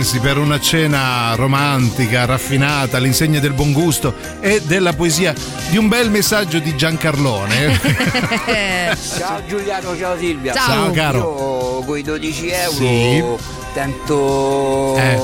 [0.03, 5.33] Pensi per una cena romantica, raffinata, all'insegna del buon gusto e della poesia
[5.69, 7.79] di un bel messaggio di Giancarlone?
[9.17, 10.53] Ciao Giuliano, ciao Silvia.
[10.53, 10.65] Ciao.
[10.67, 11.77] Ciao, caro.
[11.79, 13.23] Io con i 12 euro Sì.
[13.73, 15.19] tento Eh,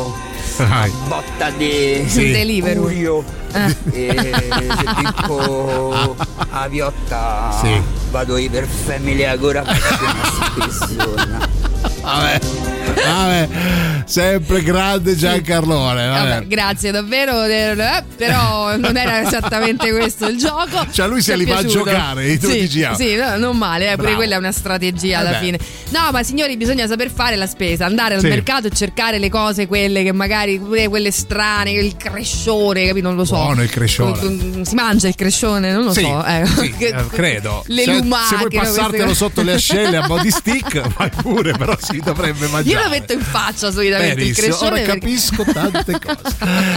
[1.07, 2.31] botta di Sì.
[2.31, 2.81] Deliveroo.
[2.83, 3.23] Curio.
[3.51, 3.73] Ah.
[3.91, 6.15] E se picco
[6.51, 7.81] a viotta Sì.
[8.11, 9.61] vado iper family ancora
[10.57, 11.47] persona.
[12.01, 12.39] Vabbè,
[12.95, 13.47] vabbè,
[14.09, 16.07] sempre grande Giancarlone.
[16.07, 16.47] Vabbè.
[16.47, 20.87] Grazie davvero, eh, però non era esattamente questo il gioco.
[20.91, 21.85] Cioè, lui se li fa piaciuto.
[21.85, 22.95] giocare, i 12 sì, euro.
[22.95, 25.39] Sì, no, non male, eh, pure quella è una strategia alla Eh beh.
[25.45, 25.59] fine.
[25.91, 28.27] No, ma signori, bisogna saper fare la spesa, andare al Sì.
[28.27, 33.07] mercato e cercare le cose, quelle che magari, pure quelle strane, il crescione, capito?
[33.07, 33.33] Non lo so.
[33.35, 34.63] Buono il crescione.
[34.65, 36.23] Si mangia il crescione, non lo Sì, so.
[36.25, 36.45] eh.
[36.45, 37.63] sì, eh, credo.
[37.67, 38.27] Le Se- lumache.
[38.27, 42.77] Se vuoi passartelo sotto le ascelle a body stick, vai pure, però si dovrebbe mangiare.
[42.77, 44.69] Io lo metto in faccia solitamente il Benissimo, crescione.
[44.71, 46.35] ora perché- capisco tante cose.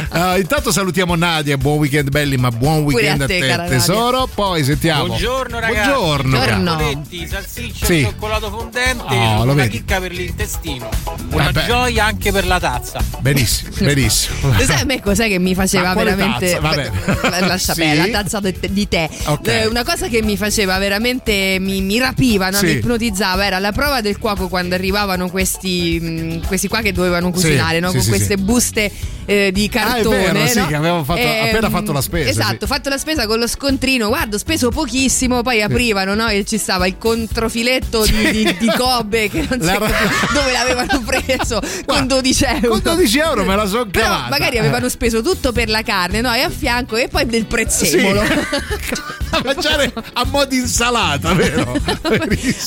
[0.09, 3.63] Ah, intanto salutiamo Nadia, buon weekend belli, ma buon weekend a a te, te, cara
[3.65, 3.79] Nadia.
[3.79, 4.27] tesoro.
[4.35, 5.07] Poi sentiamo.
[5.07, 5.89] Buongiorno ragazzi.
[5.91, 6.37] Buongiorno.
[6.39, 7.05] Buongiorno.
[7.29, 8.01] Salsiccia Sì.
[8.01, 9.77] e cioccolato fondente, Oh, sono lo una vedi.
[9.79, 10.89] chicca per l'intestino.
[11.31, 11.65] Una Eh beh.
[11.67, 13.01] gioia anche per la tazza.
[13.21, 14.53] Benissimo, benissimo.
[14.53, 16.59] Lo sai a me cos'è che mi faceva veramente.
[16.61, 16.61] tazza?
[16.61, 17.41] Vabbè.
[17.47, 17.95] Lascia Sì.
[17.97, 19.09] la tazza di tè.
[19.25, 19.47] Ok.
[19.49, 21.57] Eh, Una cosa che mi faceva veramente.
[21.61, 22.59] mi, mi rapiva, no?
[22.59, 22.67] Sì.
[22.67, 23.45] mi ipnotizzava.
[23.47, 27.89] Era la prova del cuoco quando arrivavano questi, mh, questi qua che dovevano cucinare, no?
[27.89, 28.43] sì, con sì, queste sì.
[28.43, 28.93] buste
[29.25, 30.27] eh, di cartone.
[30.27, 30.67] Ah, è vero, sì, no?
[30.67, 32.67] che avevamo fatto- appena fatto la spesa, Esatto, sì.
[32.67, 34.09] fatto la spesa con lo scontrino.
[34.09, 35.43] Guarda, ho speso pochissimo.
[35.43, 36.29] Poi aprivano, no?
[36.29, 39.79] E ci stava il controfiletto di, di, di Kobe che non La so
[40.35, 42.69] dove l'avevano preso con 12 euro.
[42.69, 44.29] Con 12 euro me la son Però cavata.
[44.31, 46.33] magari avevano speso tutto per la carne, no?
[46.33, 48.21] E a fianco e poi del prezzemolo.
[48.21, 51.75] a mangiare a mo' di insalata, vero?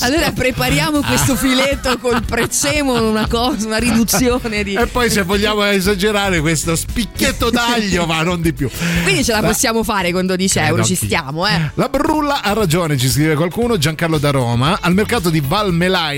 [0.00, 1.36] allora prepariamo questo Ah.
[1.36, 4.74] filetto col prezzemolo, una cosa, una riduzione di.
[4.74, 8.68] E poi se vogliamo esagerare questo spicchietto d'aglio, ma non di più.
[9.02, 11.70] Quindi ce la possiamo fare con 12 euro, ci stiamo, eh.
[11.74, 14.78] La Brulla ha ragione, ci scrive qualcuno, Giancarlo da Roma.
[14.80, 15.40] Al mercato di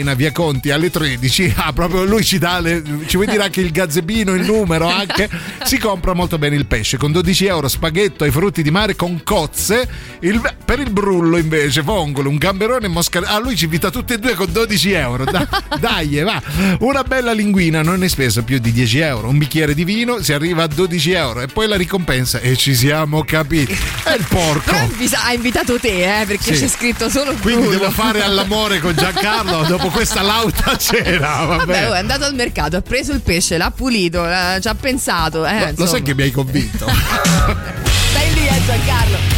[0.02, 1.54] Valmelaina, via Conti, alle 13.
[1.68, 5.28] Ah, proprio lui ci dà, le- ci vuoi dire anche il gazzebino, il numero anche.
[5.64, 6.96] Si compra molto bene il pesce.
[6.96, 9.88] Con 12 euro spaghetto ai frutti di mare con cozze.
[10.20, 13.32] Il- per il brullo invece, vongole, un gamberone e moscaretto.
[13.32, 15.24] Ah, lui ci invita tutti e due con 12 euro.
[15.24, 15.46] Da-
[15.78, 16.40] dai, va.
[16.80, 19.28] Una bella linguina, non è spesa più di 10 euro.
[19.28, 21.40] Un bicchiere di vino si arriva a 12 euro.
[21.40, 22.38] E poi la ricompensa.
[22.40, 23.76] E ci siamo capiti.
[24.04, 24.70] È il porco.
[24.70, 24.86] Però
[25.24, 26.60] ha invitato te, eh, perché Sì.
[26.62, 27.78] c'è scritto solo Quindi Bruno.
[27.78, 31.44] devo fare all'amore con Giancarlo dopo questa lauta cena.
[31.44, 31.64] Vabbè.
[31.66, 34.74] Vabbè, oh, è andato al mercato, ha preso il pesce, l'ha pulito, l'ha- ci ha
[34.74, 35.44] pensato.
[35.46, 36.86] Eh, Lo- sai che mi hai convinto?
[38.10, 39.37] Stai lì, eh, Giancarlo.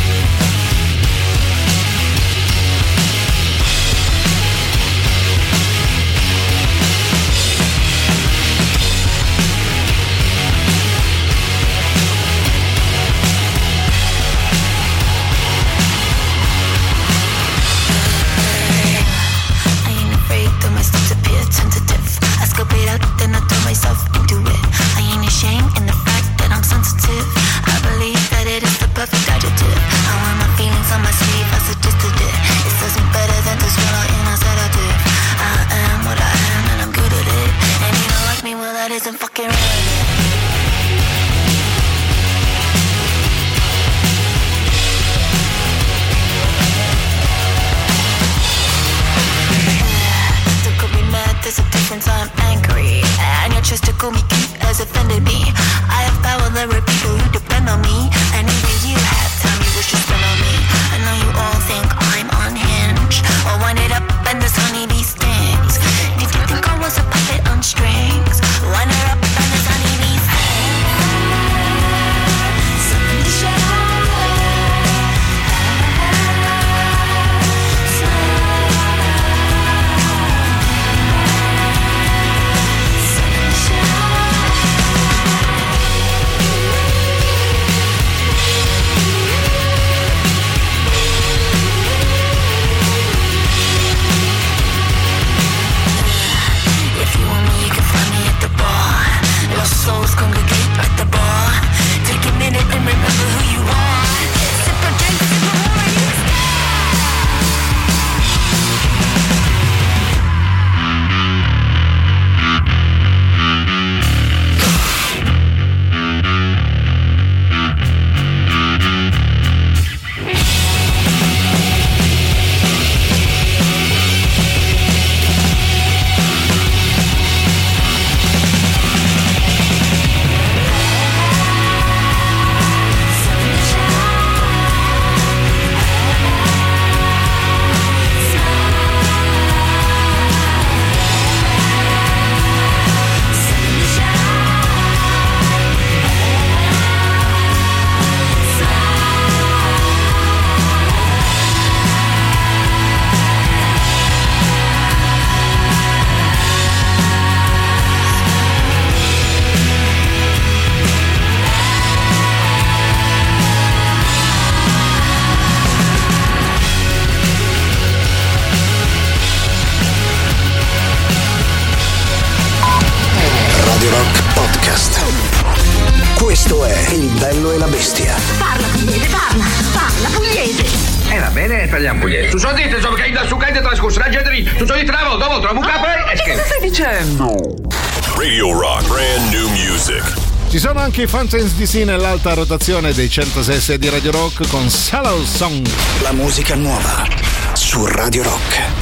[191.00, 195.66] Anche i Fountains DC nell'alta rotazione dei 106 di Radio Rock con Sallow Song.
[196.02, 197.06] La musica nuova
[197.54, 198.79] su Radio Rock.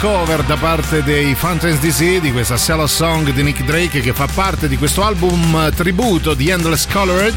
[0.00, 4.26] Cover da parte dei Fountains DC di questa Shallow Song di Nick Drake che fa
[4.32, 7.34] parte di questo album tributo di Endless Colored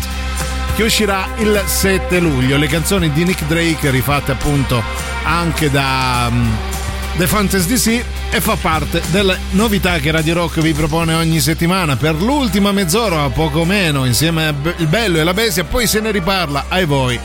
[0.74, 2.56] che uscirà il 7 luglio.
[2.56, 4.82] Le canzoni di Nick Drake rifatte appunto
[5.24, 6.50] anche da um,
[7.18, 11.98] The Fountains DC e fa parte delle novità che Radio Rock vi propone ogni settimana
[11.98, 16.00] per l'ultima mezz'ora, poco meno, insieme a Be- il bello e la bestia, poi se
[16.00, 17.20] ne riparla ai voi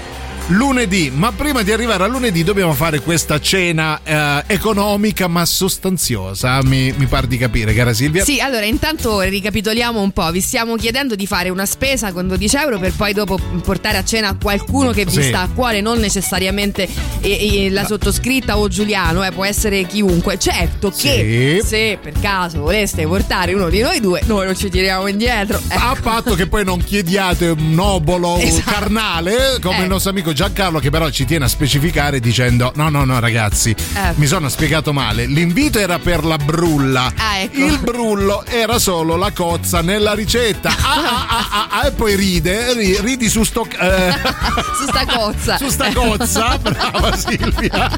[0.48, 1.10] lunedì.
[1.14, 6.62] Ma prima di arrivare a lunedì dobbiamo fare questa cena eh, economica ma sostanziosa.
[6.62, 8.24] Mi, mi pare di capire, cara Silvia.
[8.24, 10.30] Sì, allora intanto ricapitoliamo un po'.
[10.30, 14.04] Vi stiamo chiedendo di fare una spesa con 12 euro per poi dopo portare a
[14.04, 15.22] cena qualcuno che vi Sì.
[15.24, 16.88] sta a cuore, non necessariamente
[17.20, 20.38] eh, eh, la sottoscritta o Giuliano, eh, può essere chiunque.
[20.38, 21.66] Certo che Sì.
[21.68, 25.60] se per caso voleste portare uno di noi due, noi non ci tiriamo indietro.
[25.68, 25.82] Ecco.
[25.84, 28.70] A patto che poi non chiediate un obolo Esatto.
[28.70, 29.82] carnale come Eh.
[29.82, 33.70] il nostro amico Giancarlo che però ci tiene a specificare dicendo no no no ragazzi
[33.70, 34.12] Eh.
[34.16, 37.58] mi sono spiegato male l'invito era per la brulla Ah, ecco.
[37.64, 42.14] il brullo era solo la cozza nella ricetta ah, ah, ah, ah, ah, e poi
[42.16, 44.12] ride ri- ridi su sto eh,
[44.78, 45.56] Su sta cozza.
[45.58, 47.90] su sta cozza brava Silvia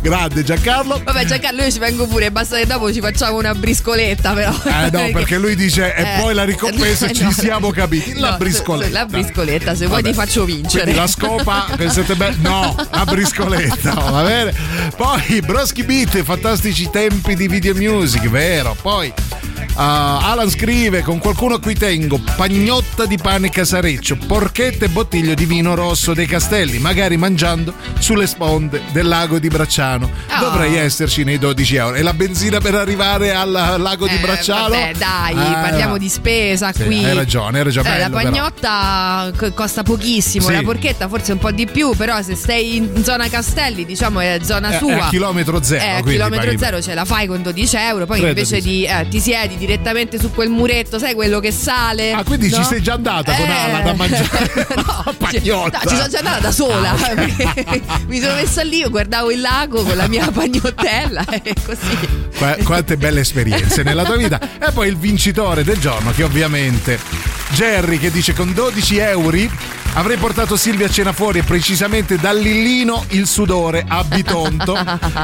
[0.00, 4.32] grande Giancarlo Vabbè, Giancarlo, io ci vengo pure, basta che dopo ci facciamo una briscoletta,
[4.32, 4.52] però.
[4.64, 7.30] eh no perché lui dice e Eh, poi la ricompensa eh, ci no.
[7.32, 10.82] siamo capiti la No, briscoletta La briscoletta, se vuoi ti faccio vincere.
[10.84, 12.36] Quindi la scopa siete belli.
[12.40, 14.52] No, a briscoletta, va bene.
[14.96, 18.76] Poi Broschi Beat, fantastici tempi di video music, vero?
[18.80, 19.12] Poi
[19.80, 25.44] Alan scrive con qualcuno a cui tengo pagnotta di pane casareccio, porchetta e bottiglio di
[25.44, 30.10] vino rosso dei castelli, magari mangiando sulle sponde del lago di Bracciano.
[30.36, 30.40] Oh.
[30.40, 31.94] Dovrei esserci nei 12 euro.
[31.94, 34.68] E la benzina per arrivare al lago di Eh, Bracciano?
[34.68, 37.04] Vabbè, dai, Ah, parliamo di spesa sì, qui.
[37.04, 38.22] hai ragione, hai ragione, Eh, la però.
[38.22, 40.52] pagnotta co- costa pochissimo, Sì.
[40.54, 44.38] la porchetta forse un po' di più, però se stai in zona Castelli, diciamo è
[44.42, 45.04] zona Eh, è sua.
[45.06, 48.18] a chilometro zero, Eh, a chilometro paghi- zero ce la fai con 12 euro, poi
[48.20, 52.12] Credo invece di di eh, ti siedi direttamente su quel muretto, sai quello che sale.
[52.12, 52.64] Ah, quindi ci no?
[52.64, 55.80] sei già andata con Eh, Ala a mangiare no, pagnotta.
[55.86, 56.90] ci sono già andata da sola.
[56.92, 57.78] Ah,
[58.08, 61.98] mi sono messa lì, guardavo il lago con la mia pagnottella e così.
[62.38, 64.40] Qua- Quante belle esperienze nella tua vita.
[64.40, 66.98] E poi il vincitore del giorno, che ovviamente
[67.50, 69.26] Jerry, che dice con 12 euro
[69.94, 74.74] avrei portato Silvia a cena fuori e precisamente dall'Illino il sudore a Bitonto.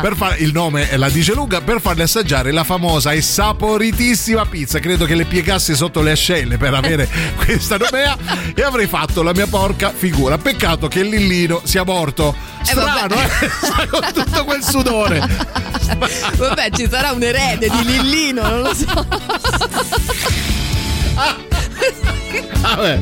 [0.02, 4.78] per far, il nome la dice lunga, per farle assaggiare la famosa e saporitissima pizza.
[4.78, 8.16] Credo che le piegasse sotto le ascelle per avere questa nomea
[8.54, 10.38] e avrei fatto la mia porca figura.
[10.38, 12.34] Peccato che l'Illino sia morto.
[12.62, 13.44] Strano, vabbè.
[13.82, 13.86] eh?
[13.88, 15.72] Con tutto quel sudore.
[16.36, 19.06] Vabbè, ci sarà un erede di Lillino, non lo so.
[22.64, 22.98] Vabbè.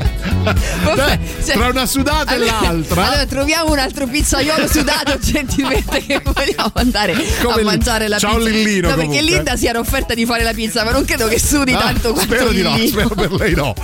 [0.82, 3.06] Vabbè, Beh, cioè- tra una sudata Allora- e l'altra.
[3.06, 8.36] Allora troviamo un altro pizzaiolo sudato gentilmente che vogliamo andare Come a mangiare la Ciao
[8.38, 8.48] pizza.
[8.50, 9.20] Lillino, No, perché.
[9.22, 12.12] Linda si era offerta di fare la pizza, ma non credo che sudi Ah, tanto
[12.12, 13.72] quanto spero di no, spero per lei no.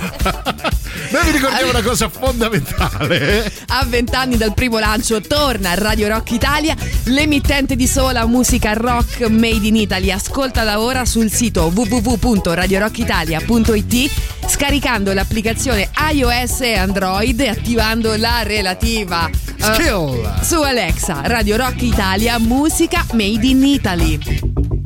[1.11, 3.45] Noi vi ricordiamo una cosa fondamentale.
[3.45, 3.51] eh?
[3.67, 6.75] A vent'anni dal primo lancio torna Radio Rock Italia,
[7.05, 10.11] l'emittente di sola musica rock made in Italy.
[10.11, 14.11] Ascoltala ora sul sito www.radiorockitalia.it
[14.47, 20.41] scaricando l'applicazione iOS e Android attivando la relativa Skill.
[20.41, 21.21] su Alexa.
[21.25, 24.78] Radio Rock Italia, musica made in Italy.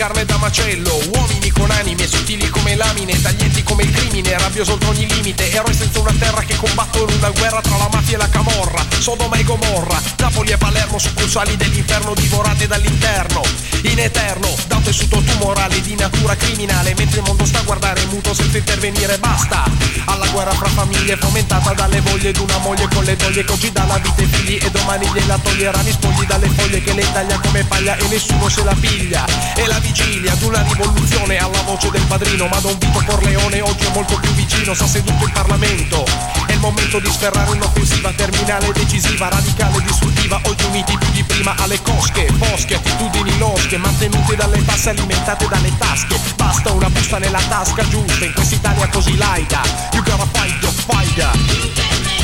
[0.00, 0.98] Carne da macello.
[1.12, 5.50] Uomini con anime sottili come lamine, taglienti come il crimine, rabbioso oltre ogni limite.
[5.50, 8.86] Eroi senza una terra che combattono una guerra tra la mafia e la camorra.
[8.98, 13.42] Sodoma e Gomorra, Napoli e Palermo, succursali dell'inferno divorate dall'interno.
[13.82, 18.34] In eterno, da tessuto tumorale di natura criminale, mentre il mondo sta a guardare muto
[18.34, 19.64] senza intervenire, basta.
[20.04, 23.84] Alla guerra fra famiglie fomentata dalle voglie d'una moglie con le doglie che oggi dà
[23.84, 27.38] la vita ai figli e domani gliela toglieranno i spogli dalle foglie che lei taglia
[27.38, 29.24] come paglia e nessuno se la piglia.
[29.56, 33.90] E la vigilia d'una rivoluzione alla voce del padrino, ma Don Vito Corleone oggi è
[33.94, 36.04] molto più vicino, sta seduto in Parlamento.
[36.46, 41.54] È il momento di sferrare un'offensiva terminale, decisiva, radicale, distruttiva, oggi uniti più di prima
[41.56, 46.20] alle cosche, bosche, attitudini losche, mantenute dalle tasse, alimentate dalle tasche.
[46.36, 49.62] Basta una busta nella tasca giusta, in quest'Italia così laica.
[49.92, 52.19] You gotta fight the fighter.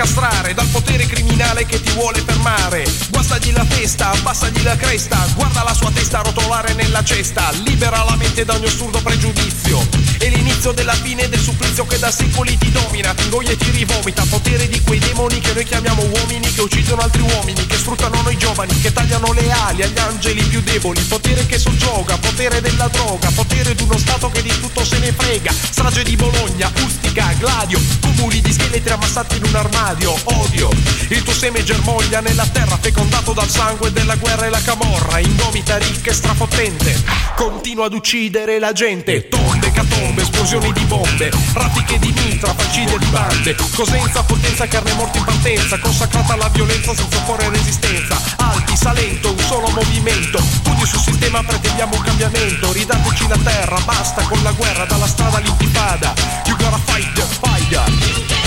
[0.00, 2.84] Non ti fare castrare dal potere criminale che ti vuole fermare.
[3.10, 8.16] Guastagli la testa, abbassagli la cresta, guarda la sua testa rotolare nella cesta, libera la
[8.16, 9.86] mente da ogni assurdo pregiudizio.
[10.18, 13.70] È l'inizio della fine del supplizio che da secoli ti domina, ti ingoia e ti
[13.70, 14.24] rivomita.
[14.28, 18.36] Potere di quei demoni che noi chiamiamo uomini, che uccidono altri uomini, che sfruttano noi
[18.36, 21.02] giovani, che tagliano le ali agli angeli più deboli.
[21.02, 25.12] Potere che soggioga, potere della droga, potere di uno Stato che di tutto se ne
[25.12, 25.52] frega.
[25.52, 29.89] Strage di Bologna, Ustica, Gladio, cumuli di scheletri ammassati in un armadio.
[29.90, 30.70] Odio,
[31.08, 35.18] il tuo seme germoglia nella terra, fecondato dal sangue della guerra e la camorra.
[35.18, 37.02] Indomita, ricca e strafottente,
[37.34, 39.26] continua ad uccidere la gente.
[39.28, 43.56] Tombe, catombe, esplosioni di bombe, raffiche di mitra, falcide di bande.
[43.74, 48.16] Cosenza, potenza, carne morta in partenza, consacrata alla violenza senza opporre resistenza.
[48.36, 50.40] Alti, Salento, un solo movimento.
[50.62, 52.72] Pugni sul sistema, pretendiamo un cambiamento.
[52.72, 56.14] Ridateci la terra, basta con la guerra, dalla strada all'intifada.
[56.46, 58.39] You gotta fight the fighter.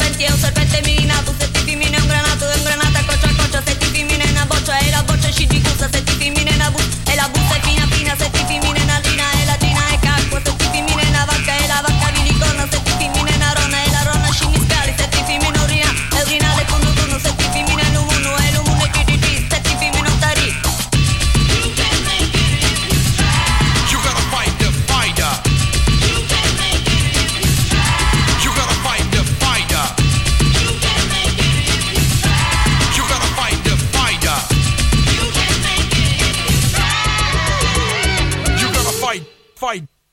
[0.00, 1.19] serpente, un serpente mina.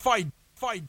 [0.08, 0.86] Gotta fight.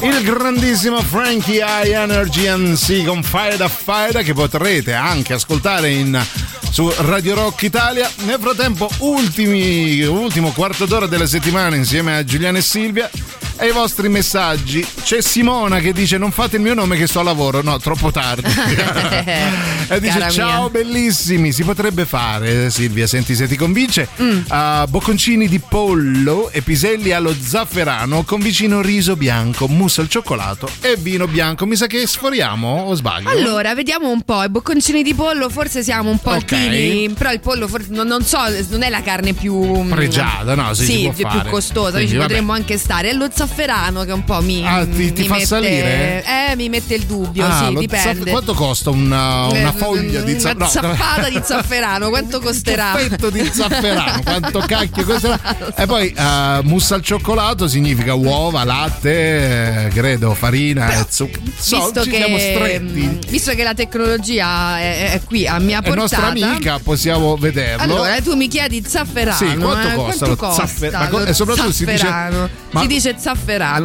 [0.00, 6.22] Il grandissimo Frankie High Energy NC con Faida Faida che potrete anche ascoltare in,
[6.70, 8.10] su Radio Rock Italia.
[8.26, 13.10] Nel frattempo, ultimi, ultimo quarto d'ora della settimana insieme a Giuliana e Silvia
[13.58, 14.86] e i vostri messaggi.
[15.02, 18.10] C'è Simona che dice non fate il mio nome che sto a lavoro, no, troppo
[18.10, 18.48] tardi.
[19.88, 20.70] e dice Cara ciao mia.
[20.82, 24.08] bellissimi, si potrebbe fare Silvia, senti se ti convince.
[24.20, 24.40] Mm.
[24.48, 30.68] Ah, bocconcini di pollo e piselli allo zafferano con vicino riso bianco, mousse al cioccolato
[30.80, 31.66] e vino bianco.
[31.66, 33.28] Mi sa che sforiamo o sbaglio?
[33.28, 34.42] Allora, vediamo un po'.
[34.42, 36.52] I bocconcini di pollo forse siamo un po' Ok.
[36.52, 38.38] altini, però il pollo forse, non, non so,
[38.70, 41.50] non è la carne più mm, Pregiata, no, sì, si può più fare.
[41.50, 42.28] costosa, quindi ci vabbè.
[42.28, 43.10] potremmo anche stare.
[43.10, 46.24] È lo zafferano che un po' mi, Ah, ti- ti mi fa mette, salire?
[46.50, 48.20] Eh, mi mette il dubbio, Ah, sì, dipende.
[48.20, 50.96] zaff- quanto costa una, una Eh, foglia di Una zafferano?
[50.96, 52.92] zappata di zafferano, quanto costerà?
[52.94, 55.38] Un ciuffetto di zafferano, quanto cacchio costerà?
[55.76, 61.42] E poi eh, mousse al cioccolato significa uova, latte, eh, credo, farina e zucchero.
[61.56, 63.00] So, visto, che, stretti.
[63.00, 67.36] mm, visto che la tecnologia è, è qui a mia È nostra portata, amica, possiamo
[67.36, 67.82] vederlo.
[67.82, 69.36] Allora, tu mi chiedi zafferano.
[69.36, 69.94] Sì, quanto eh?
[69.94, 72.48] costa Quanto costa zaffer- ma co- e soprattutto si dice- zafferano?
[72.70, 73.35] ma- si dice zafferano,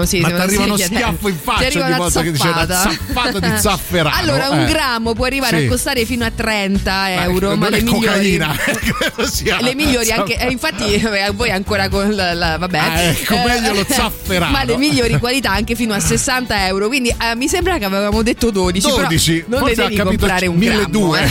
[0.06, 0.20] sì.
[0.20, 4.16] Ma ti arriva uno schiaffo in faccia ogni volta che dice una zappata di zafferano.
[4.16, 4.66] Allora, un eh.
[4.66, 5.66] grammo può arrivare Sì.
[5.66, 8.40] a costare fino a 30 euro, ma è le migliori.
[9.30, 9.60] sia.
[9.62, 12.78] Le migliori anche, eh, infatti eh, voi ancora con la, la- vabbè.
[12.78, 14.52] Ah, ecco, Eh, meglio lo zafferano.
[14.58, 16.88] Ma le migliori qualità anche fino a 60 euro.
[16.88, 18.88] Quindi eh, mi sembra che avevamo detto 12.
[18.88, 21.10] però 12, non ne devi comprare un 1200.
[21.10, 21.16] grammo.
[21.16, 21.30] eh.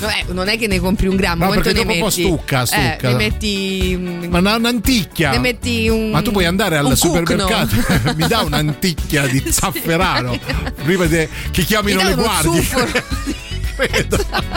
[0.00, 2.22] Vabbè, non è che ne compri un grammo, No, quanto ne dopo un po' metti?
[2.22, 3.08] stucca, Eh, stucca.
[3.08, 3.96] ne metti.
[3.98, 5.30] mm, Ma una- un'anticchia.
[5.30, 6.10] Ne metti un.
[6.10, 8.14] Ma tu puoi andare al un supermercato, cucno.
[8.16, 10.38] mi dà un'anticchia di zafferano
[10.82, 12.68] prima de- che chiamino Mi le guardie.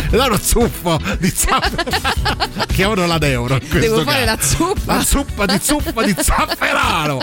[0.10, 2.66] dà uno zuffo di zafferano.
[2.68, 3.54] Chiamano la euro.
[3.56, 4.36] in questo Devo fare caso.
[4.36, 4.96] la zuppa.
[4.96, 7.20] La zuppa di zuppa di zafferano.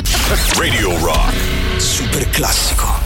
[0.57, 1.33] Radio Rock.
[1.77, 3.01] Super classico.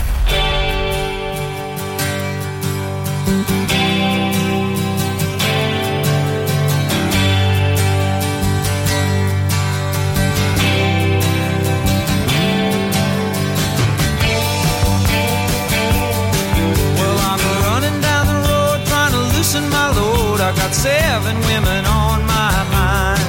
[19.47, 20.41] Loosen my load.
[20.41, 23.23] I got seven women on my mind.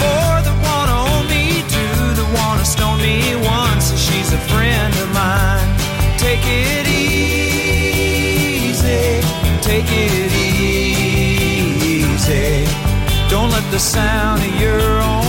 [0.00, 1.44] Four that wanna own me,
[1.74, 5.68] two that wanna stone me, one says she's a friend of mine.
[6.18, 7.22] Take it easy,
[9.62, 11.64] take it easy.
[13.30, 15.23] Don't let the sound of your own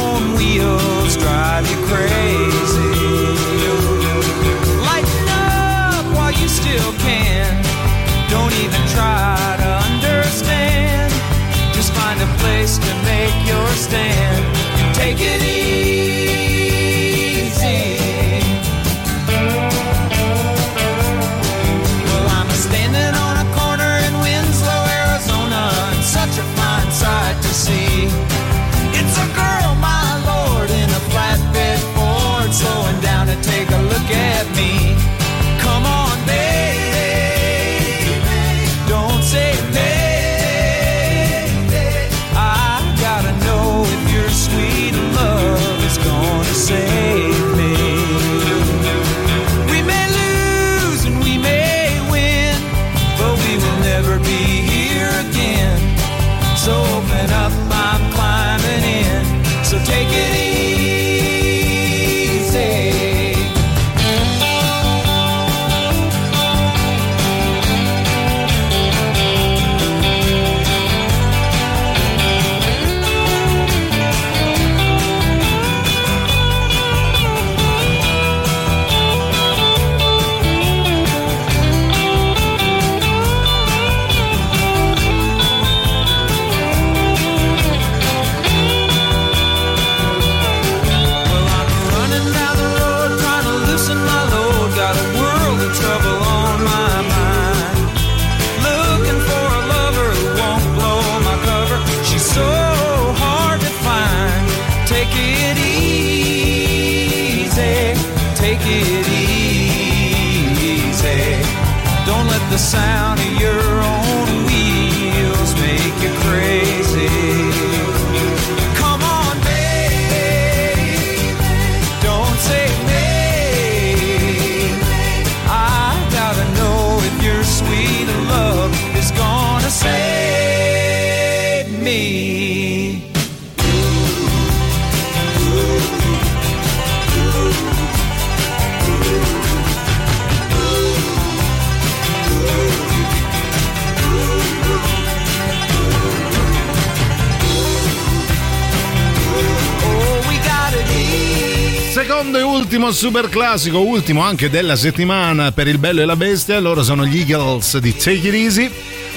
[152.95, 157.17] super classico, ultimo anche della settimana per il bello e la bestia, loro sono gli
[157.19, 158.71] Eagles di Take It Easy.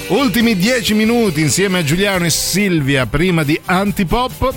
[0.09, 4.53] Ultimi 10 minuti insieme a Giuliano e Silvia prima di Antipop.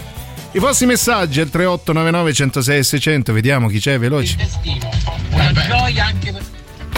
[0.53, 4.35] I vostri messaggi al 3899 106 600, vediamo chi c'è veloci.
[5.31, 6.41] Una gioia anche per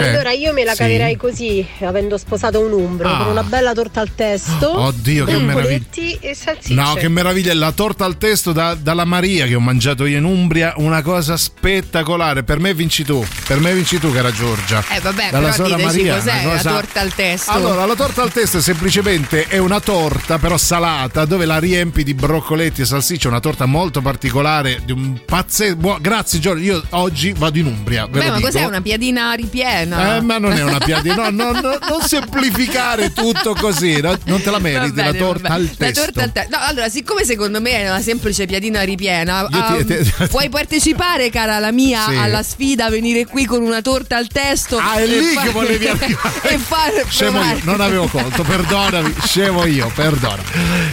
[0.06, 0.78] Eh, Allora io me la sì.
[0.78, 3.18] caverei così, avendo sposato un umbro, Ah.
[3.18, 6.74] con una bella torta al testo, Oddio, che broccoletti e salsicce.
[6.74, 10.24] No, che meraviglia, la torta al testo da- dalla Maria che ho mangiato io in
[10.24, 12.44] Umbria, una cosa spettacolare.
[12.44, 14.84] Per me vinci tu, per me vinci tu, cara Giorgia.
[14.90, 17.52] Eh vabbè, Dalla però diteci Maria, cos'è cosa- la torta al testo.
[17.52, 22.04] Allora, la torta al testo è semplicemente è una torta, però salata, dove la riempi
[22.04, 25.76] di broccoletti e salsiccia, una torta molto particolare, di un pazzesco.
[25.76, 28.48] buo- Grazie Giorgia, io oggi vado in Umbria, ve Beh, lo ma dico.
[28.50, 30.16] cos'è una piadina ripiena?
[30.18, 34.18] Eh, ma non è una piadina, no, no, no, non semplificare tutto così, no?
[34.26, 36.13] non te la meriti, bene, la torta al testo.
[36.22, 36.56] Al testo.
[36.58, 41.30] No, allora, siccome secondo me è una semplice piadina ripiena, Io ti- te- puoi partecipare,
[41.30, 42.16] cara la mia, Sì.
[42.16, 44.78] alla sfida, venire qui con una torta al testo.
[44.78, 46.42] Ah, è e lì fare- che volevi arrivare.
[46.54, 47.56] e fare Scemo provare.
[47.58, 50.42] io, non avevo colto, perdonami, scemo io, perdona.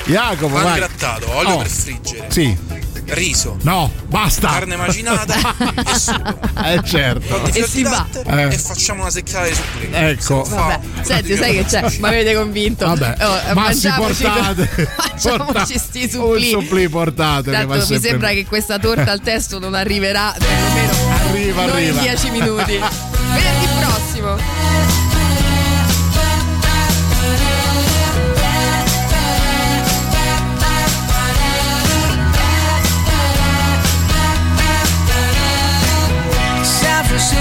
[0.04, 0.76] Jacopo, Pan vai.
[0.78, 2.26] grattato, olio Oh, per friggere.
[2.28, 2.56] Sì.
[3.12, 3.56] Riso.
[3.62, 4.48] No, basta.
[4.48, 6.38] Carne macinata e sugo.
[6.62, 7.44] Eh certo.
[7.52, 8.06] E si va.
[8.24, 8.42] Eh.
[8.52, 9.88] E facciamo una secchiata di suppli.
[9.92, 10.42] Ecco.
[10.48, 11.82] Vabbè, senti, sai che c'è?
[11.98, 12.86] Mi avete convinto.
[12.86, 14.66] Vabbè, Oh, massi mangiamoci- portate.
[14.96, 16.50] Facciamoci sti Un suppli.
[16.50, 17.50] supplì portate.
[17.50, 20.92] Tanto mi sembra che questa torta al testo non arriverà perlomeno
[21.28, 22.00] Arriva, arriva.
[22.00, 22.78] in 10 minuti.
[22.78, 23.66] Venerdì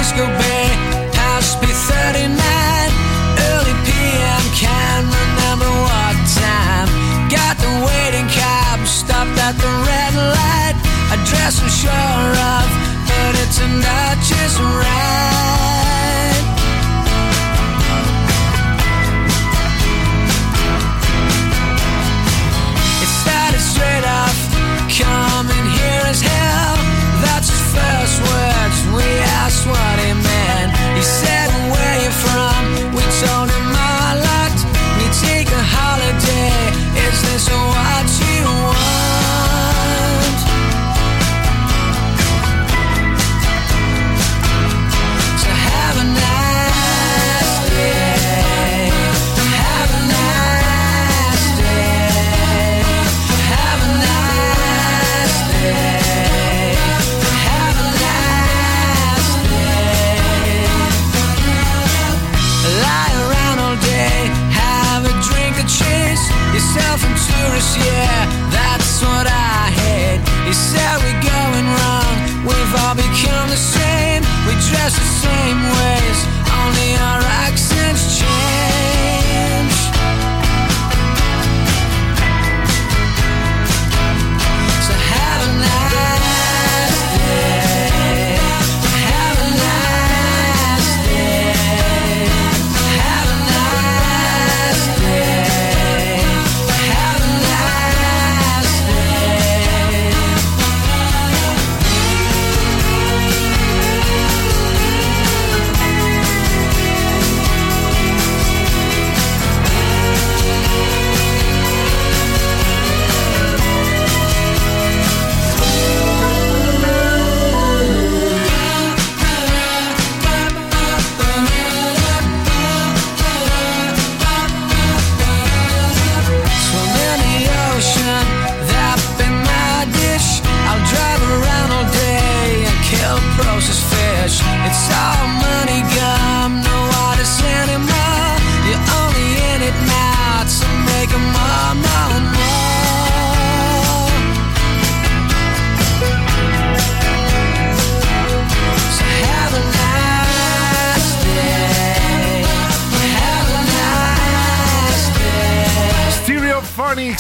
[0.10, 0.68] Francisco Bay,
[1.14, 2.34] House B39,
[3.46, 6.90] early PM, can't remember what time.
[7.30, 10.76] Got the waiting cab, stopped at the red light.
[11.14, 12.70] Address I'm sure of,
[13.06, 15.69] but it's out just right.
[29.70, 30.29] What he
[74.80, 76.39] dress the same ways,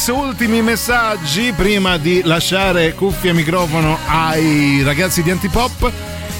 [0.09, 5.91] ultimi messaggi prima di lasciare cuffia e microfono ai ragazzi di Antipop.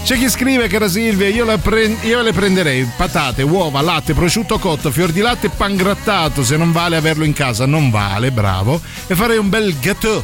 [0.03, 4.91] C'è chi scrive, cara Silvia, io, pre- io le prenderei patate, uova, latte, prosciutto cotto,
[4.91, 6.43] fior di latte e pan grattato.
[6.43, 8.81] Se non vale averlo in casa, non vale, bravo.
[9.07, 10.23] E farei un bel gâteau.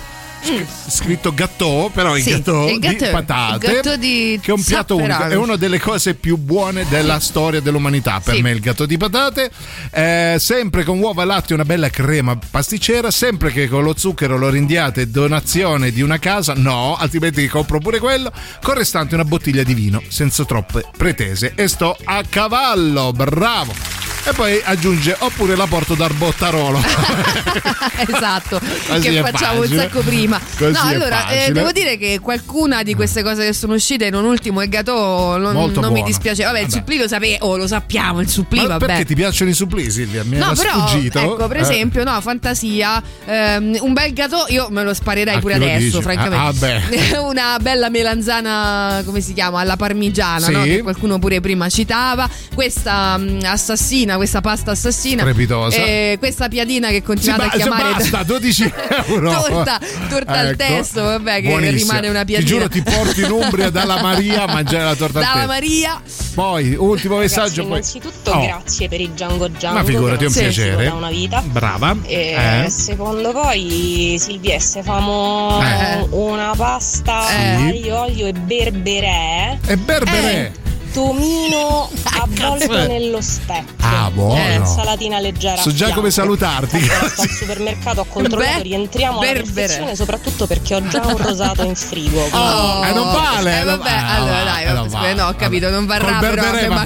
[0.88, 4.64] Scritto gâteau, però il Sì, gâteau il di gâteau, patate, gâteau di che è un
[4.64, 8.42] piatto unico, è una delle cose più buone della storia dell'umanità per Sì.
[8.42, 9.50] me il gatto di patate,
[9.92, 13.94] Eh, sempre con uova e latte e una bella crema pasticcera, sempre che con lo
[13.98, 18.32] zucchero lo rindiate donazione di una casa, no, altrimenti compro pure quello,
[18.62, 24.05] con restante una bottiglia di vino, senza troppe pretese e sto a cavallo, bravo!
[24.28, 26.82] E poi aggiunge oppure la porto dal Bottarolo.
[28.08, 29.82] esatto, Così che facciamo un facile.
[29.84, 30.40] sacco prima.
[30.58, 34.26] Così no, allora, eh, devo dire che qualcuna di queste cose che sono uscite, non
[34.26, 36.44] ultimo il gatò, non, non mi dispiace.
[36.44, 36.76] Vabbè, il Vabbè.
[36.78, 38.86] supplì lo sapevo, oh, lo sappiamo, il supplì, Ma vabbè.
[38.88, 40.24] perché ti piacciono i supplì, Silvia?
[40.24, 41.20] Mi No, però, sfuggito.
[41.20, 41.62] ecco, per Eh.
[41.62, 46.02] esempio, no, fantasia, ehm, un bel gatò, io me lo sparerei A pure adesso, dici?
[46.02, 46.84] francamente.
[47.14, 47.22] Ah.
[47.22, 49.60] Una bella melanzana, come si chiama?
[49.60, 50.52] Alla parmigiana, Sì.
[50.52, 50.64] no?
[50.64, 52.28] che qualcuno pure prima citava.
[52.56, 55.22] Questa mm, assassina, questa pasta assassina.
[55.22, 55.78] Strepitosa.
[55.78, 58.74] Eh, questa piadina che Sì, continuate ba- a chiamare basta, 12
[59.08, 59.32] euro.
[59.32, 59.80] torta,
[60.10, 60.56] torta al Ecco.
[60.58, 61.78] testo, vabbè, che Buonissima.
[61.94, 62.50] rimane una Ti piadina.
[62.50, 65.48] giuro, ti porti in Umbria dalla Maria a mangiare la torta al Dalla testo.
[65.48, 66.02] Maria.
[66.34, 67.62] Poi, ultimo Ragazzi, messaggio.
[67.62, 67.72] Poi...
[67.72, 68.42] innanzitutto Oh.
[68.42, 69.78] grazie per il Django Django.
[69.80, 70.84] Ma figurati, è un non piacere.
[70.86, 71.42] Da una vita.
[71.42, 71.96] Brava.
[72.04, 72.70] E Eh.
[72.70, 76.08] secondo voi, Silvia, se famo Eh.
[76.12, 77.36] una pasta Sì.
[77.36, 79.58] aglio, olio e berberè.
[79.68, 80.52] E berberè.
[80.96, 81.90] Tomino
[82.22, 82.88] avvolto è?
[82.88, 83.74] nello specchio.
[83.82, 84.40] Ah, buono.
[84.40, 85.58] Eh, Insalatina leggera.
[85.62, 85.96] So già fianco.
[85.96, 86.78] come salutarti.
[86.90, 89.52] Al supermercato ho controllato, Beh, rientriamo alla berbere.
[89.54, 92.22] perfezione, soprattutto perché ho già un rosato in frigo.
[92.32, 93.60] quindi- Oh, eh, non vale.
[93.60, 96.20] Eh, non- vabbè, ah, allora dai, eh, vabbè, va, no, ho capito, non Col varrà,
[96.20, 96.40] però mi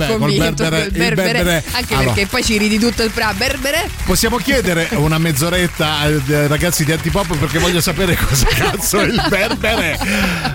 [0.04, 0.64] ha convinto.
[0.64, 1.64] berberè, col il berberè, berberè.
[1.74, 2.12] anche Allora.
[2.12, 3.90] perché poi ci ridi tutto il pra berbere.
[4.06, 9.04] Possiamo chiedere una mezz'oretta ai ai ragazzi di Antipop perché voglio sapere cosa cazzo è
[9.04, 10.00] il berbere.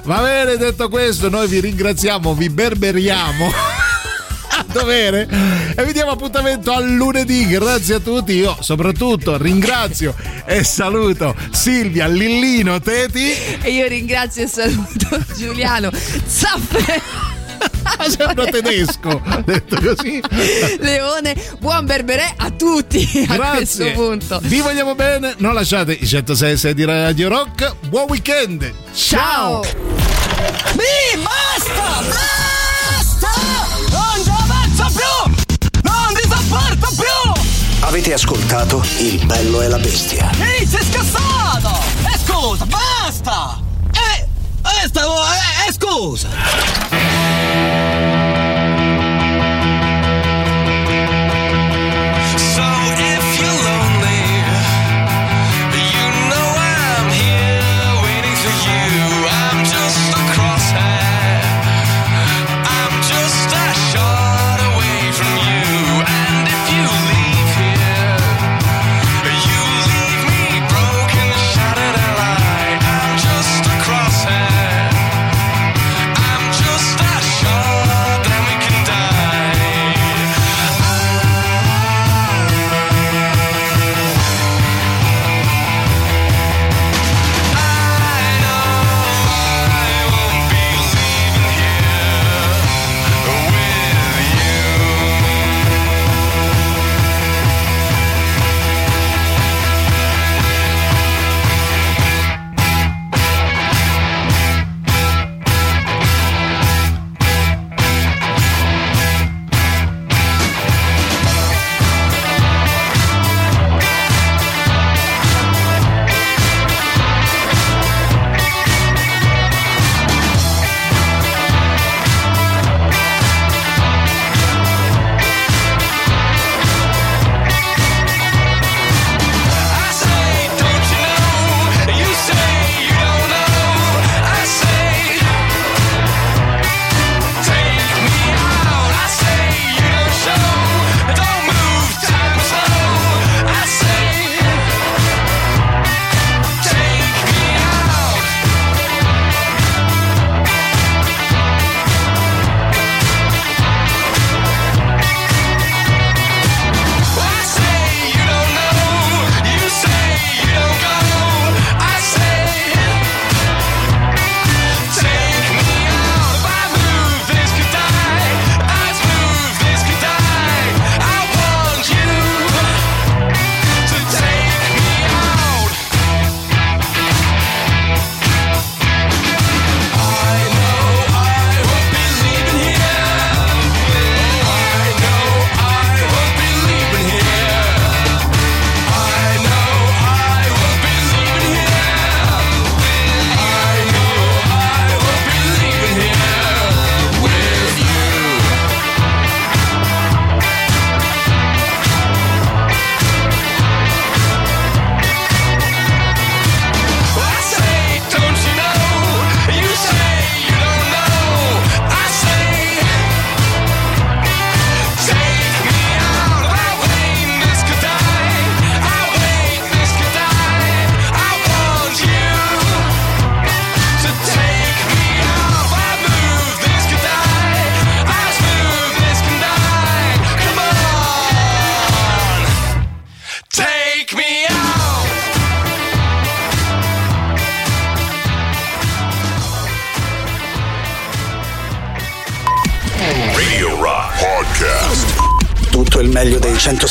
[0.03, 3.44] Va bene, detto questo, noi vi ringraziamo, vi berberiamo.
[4.57, 5.29] A dovere
[5.77, 10.15] e vi diamo appuntamento a lunedì grazie a tutti io soprattutto ringrazio
[10.45, 15.91] e saluto Silvia Lillino Teti E io ringrazio e saluto Giuliano
[16.27, 17.03] Zaffe.
[18.09, 20.21] sembra tedesco detto così
[20.79, 23.91] Leone, buon berberè a tutti a questo Grazie.
[23.93, 24.39] punto.
[24.43, 27.75] Vi vogliamo bene, non lasciate i 106 di Radio Rock.
[27.89, 28.73] Buon weekend.
[28.95, 29.63] Ciao.
[30.75, 31.73] Mi basta!
[31.75, 32.54] Basta!
[33.91, 35.33] Non ci avanzo più!
[35.83, 37.33] Non ti sopporto più!
[37.81, 40.31] Avete ascoltato Il bello e la bestia.
[40.39, 41.83] Ehi, sei scassato!
[42.13, 43.61] E scusa, basta!
[43.93, 44.27] Eh,
[44.63, 46.29] eh, stavo, eh, eh, scusa!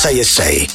[0.03, 0.72] Dei 106 e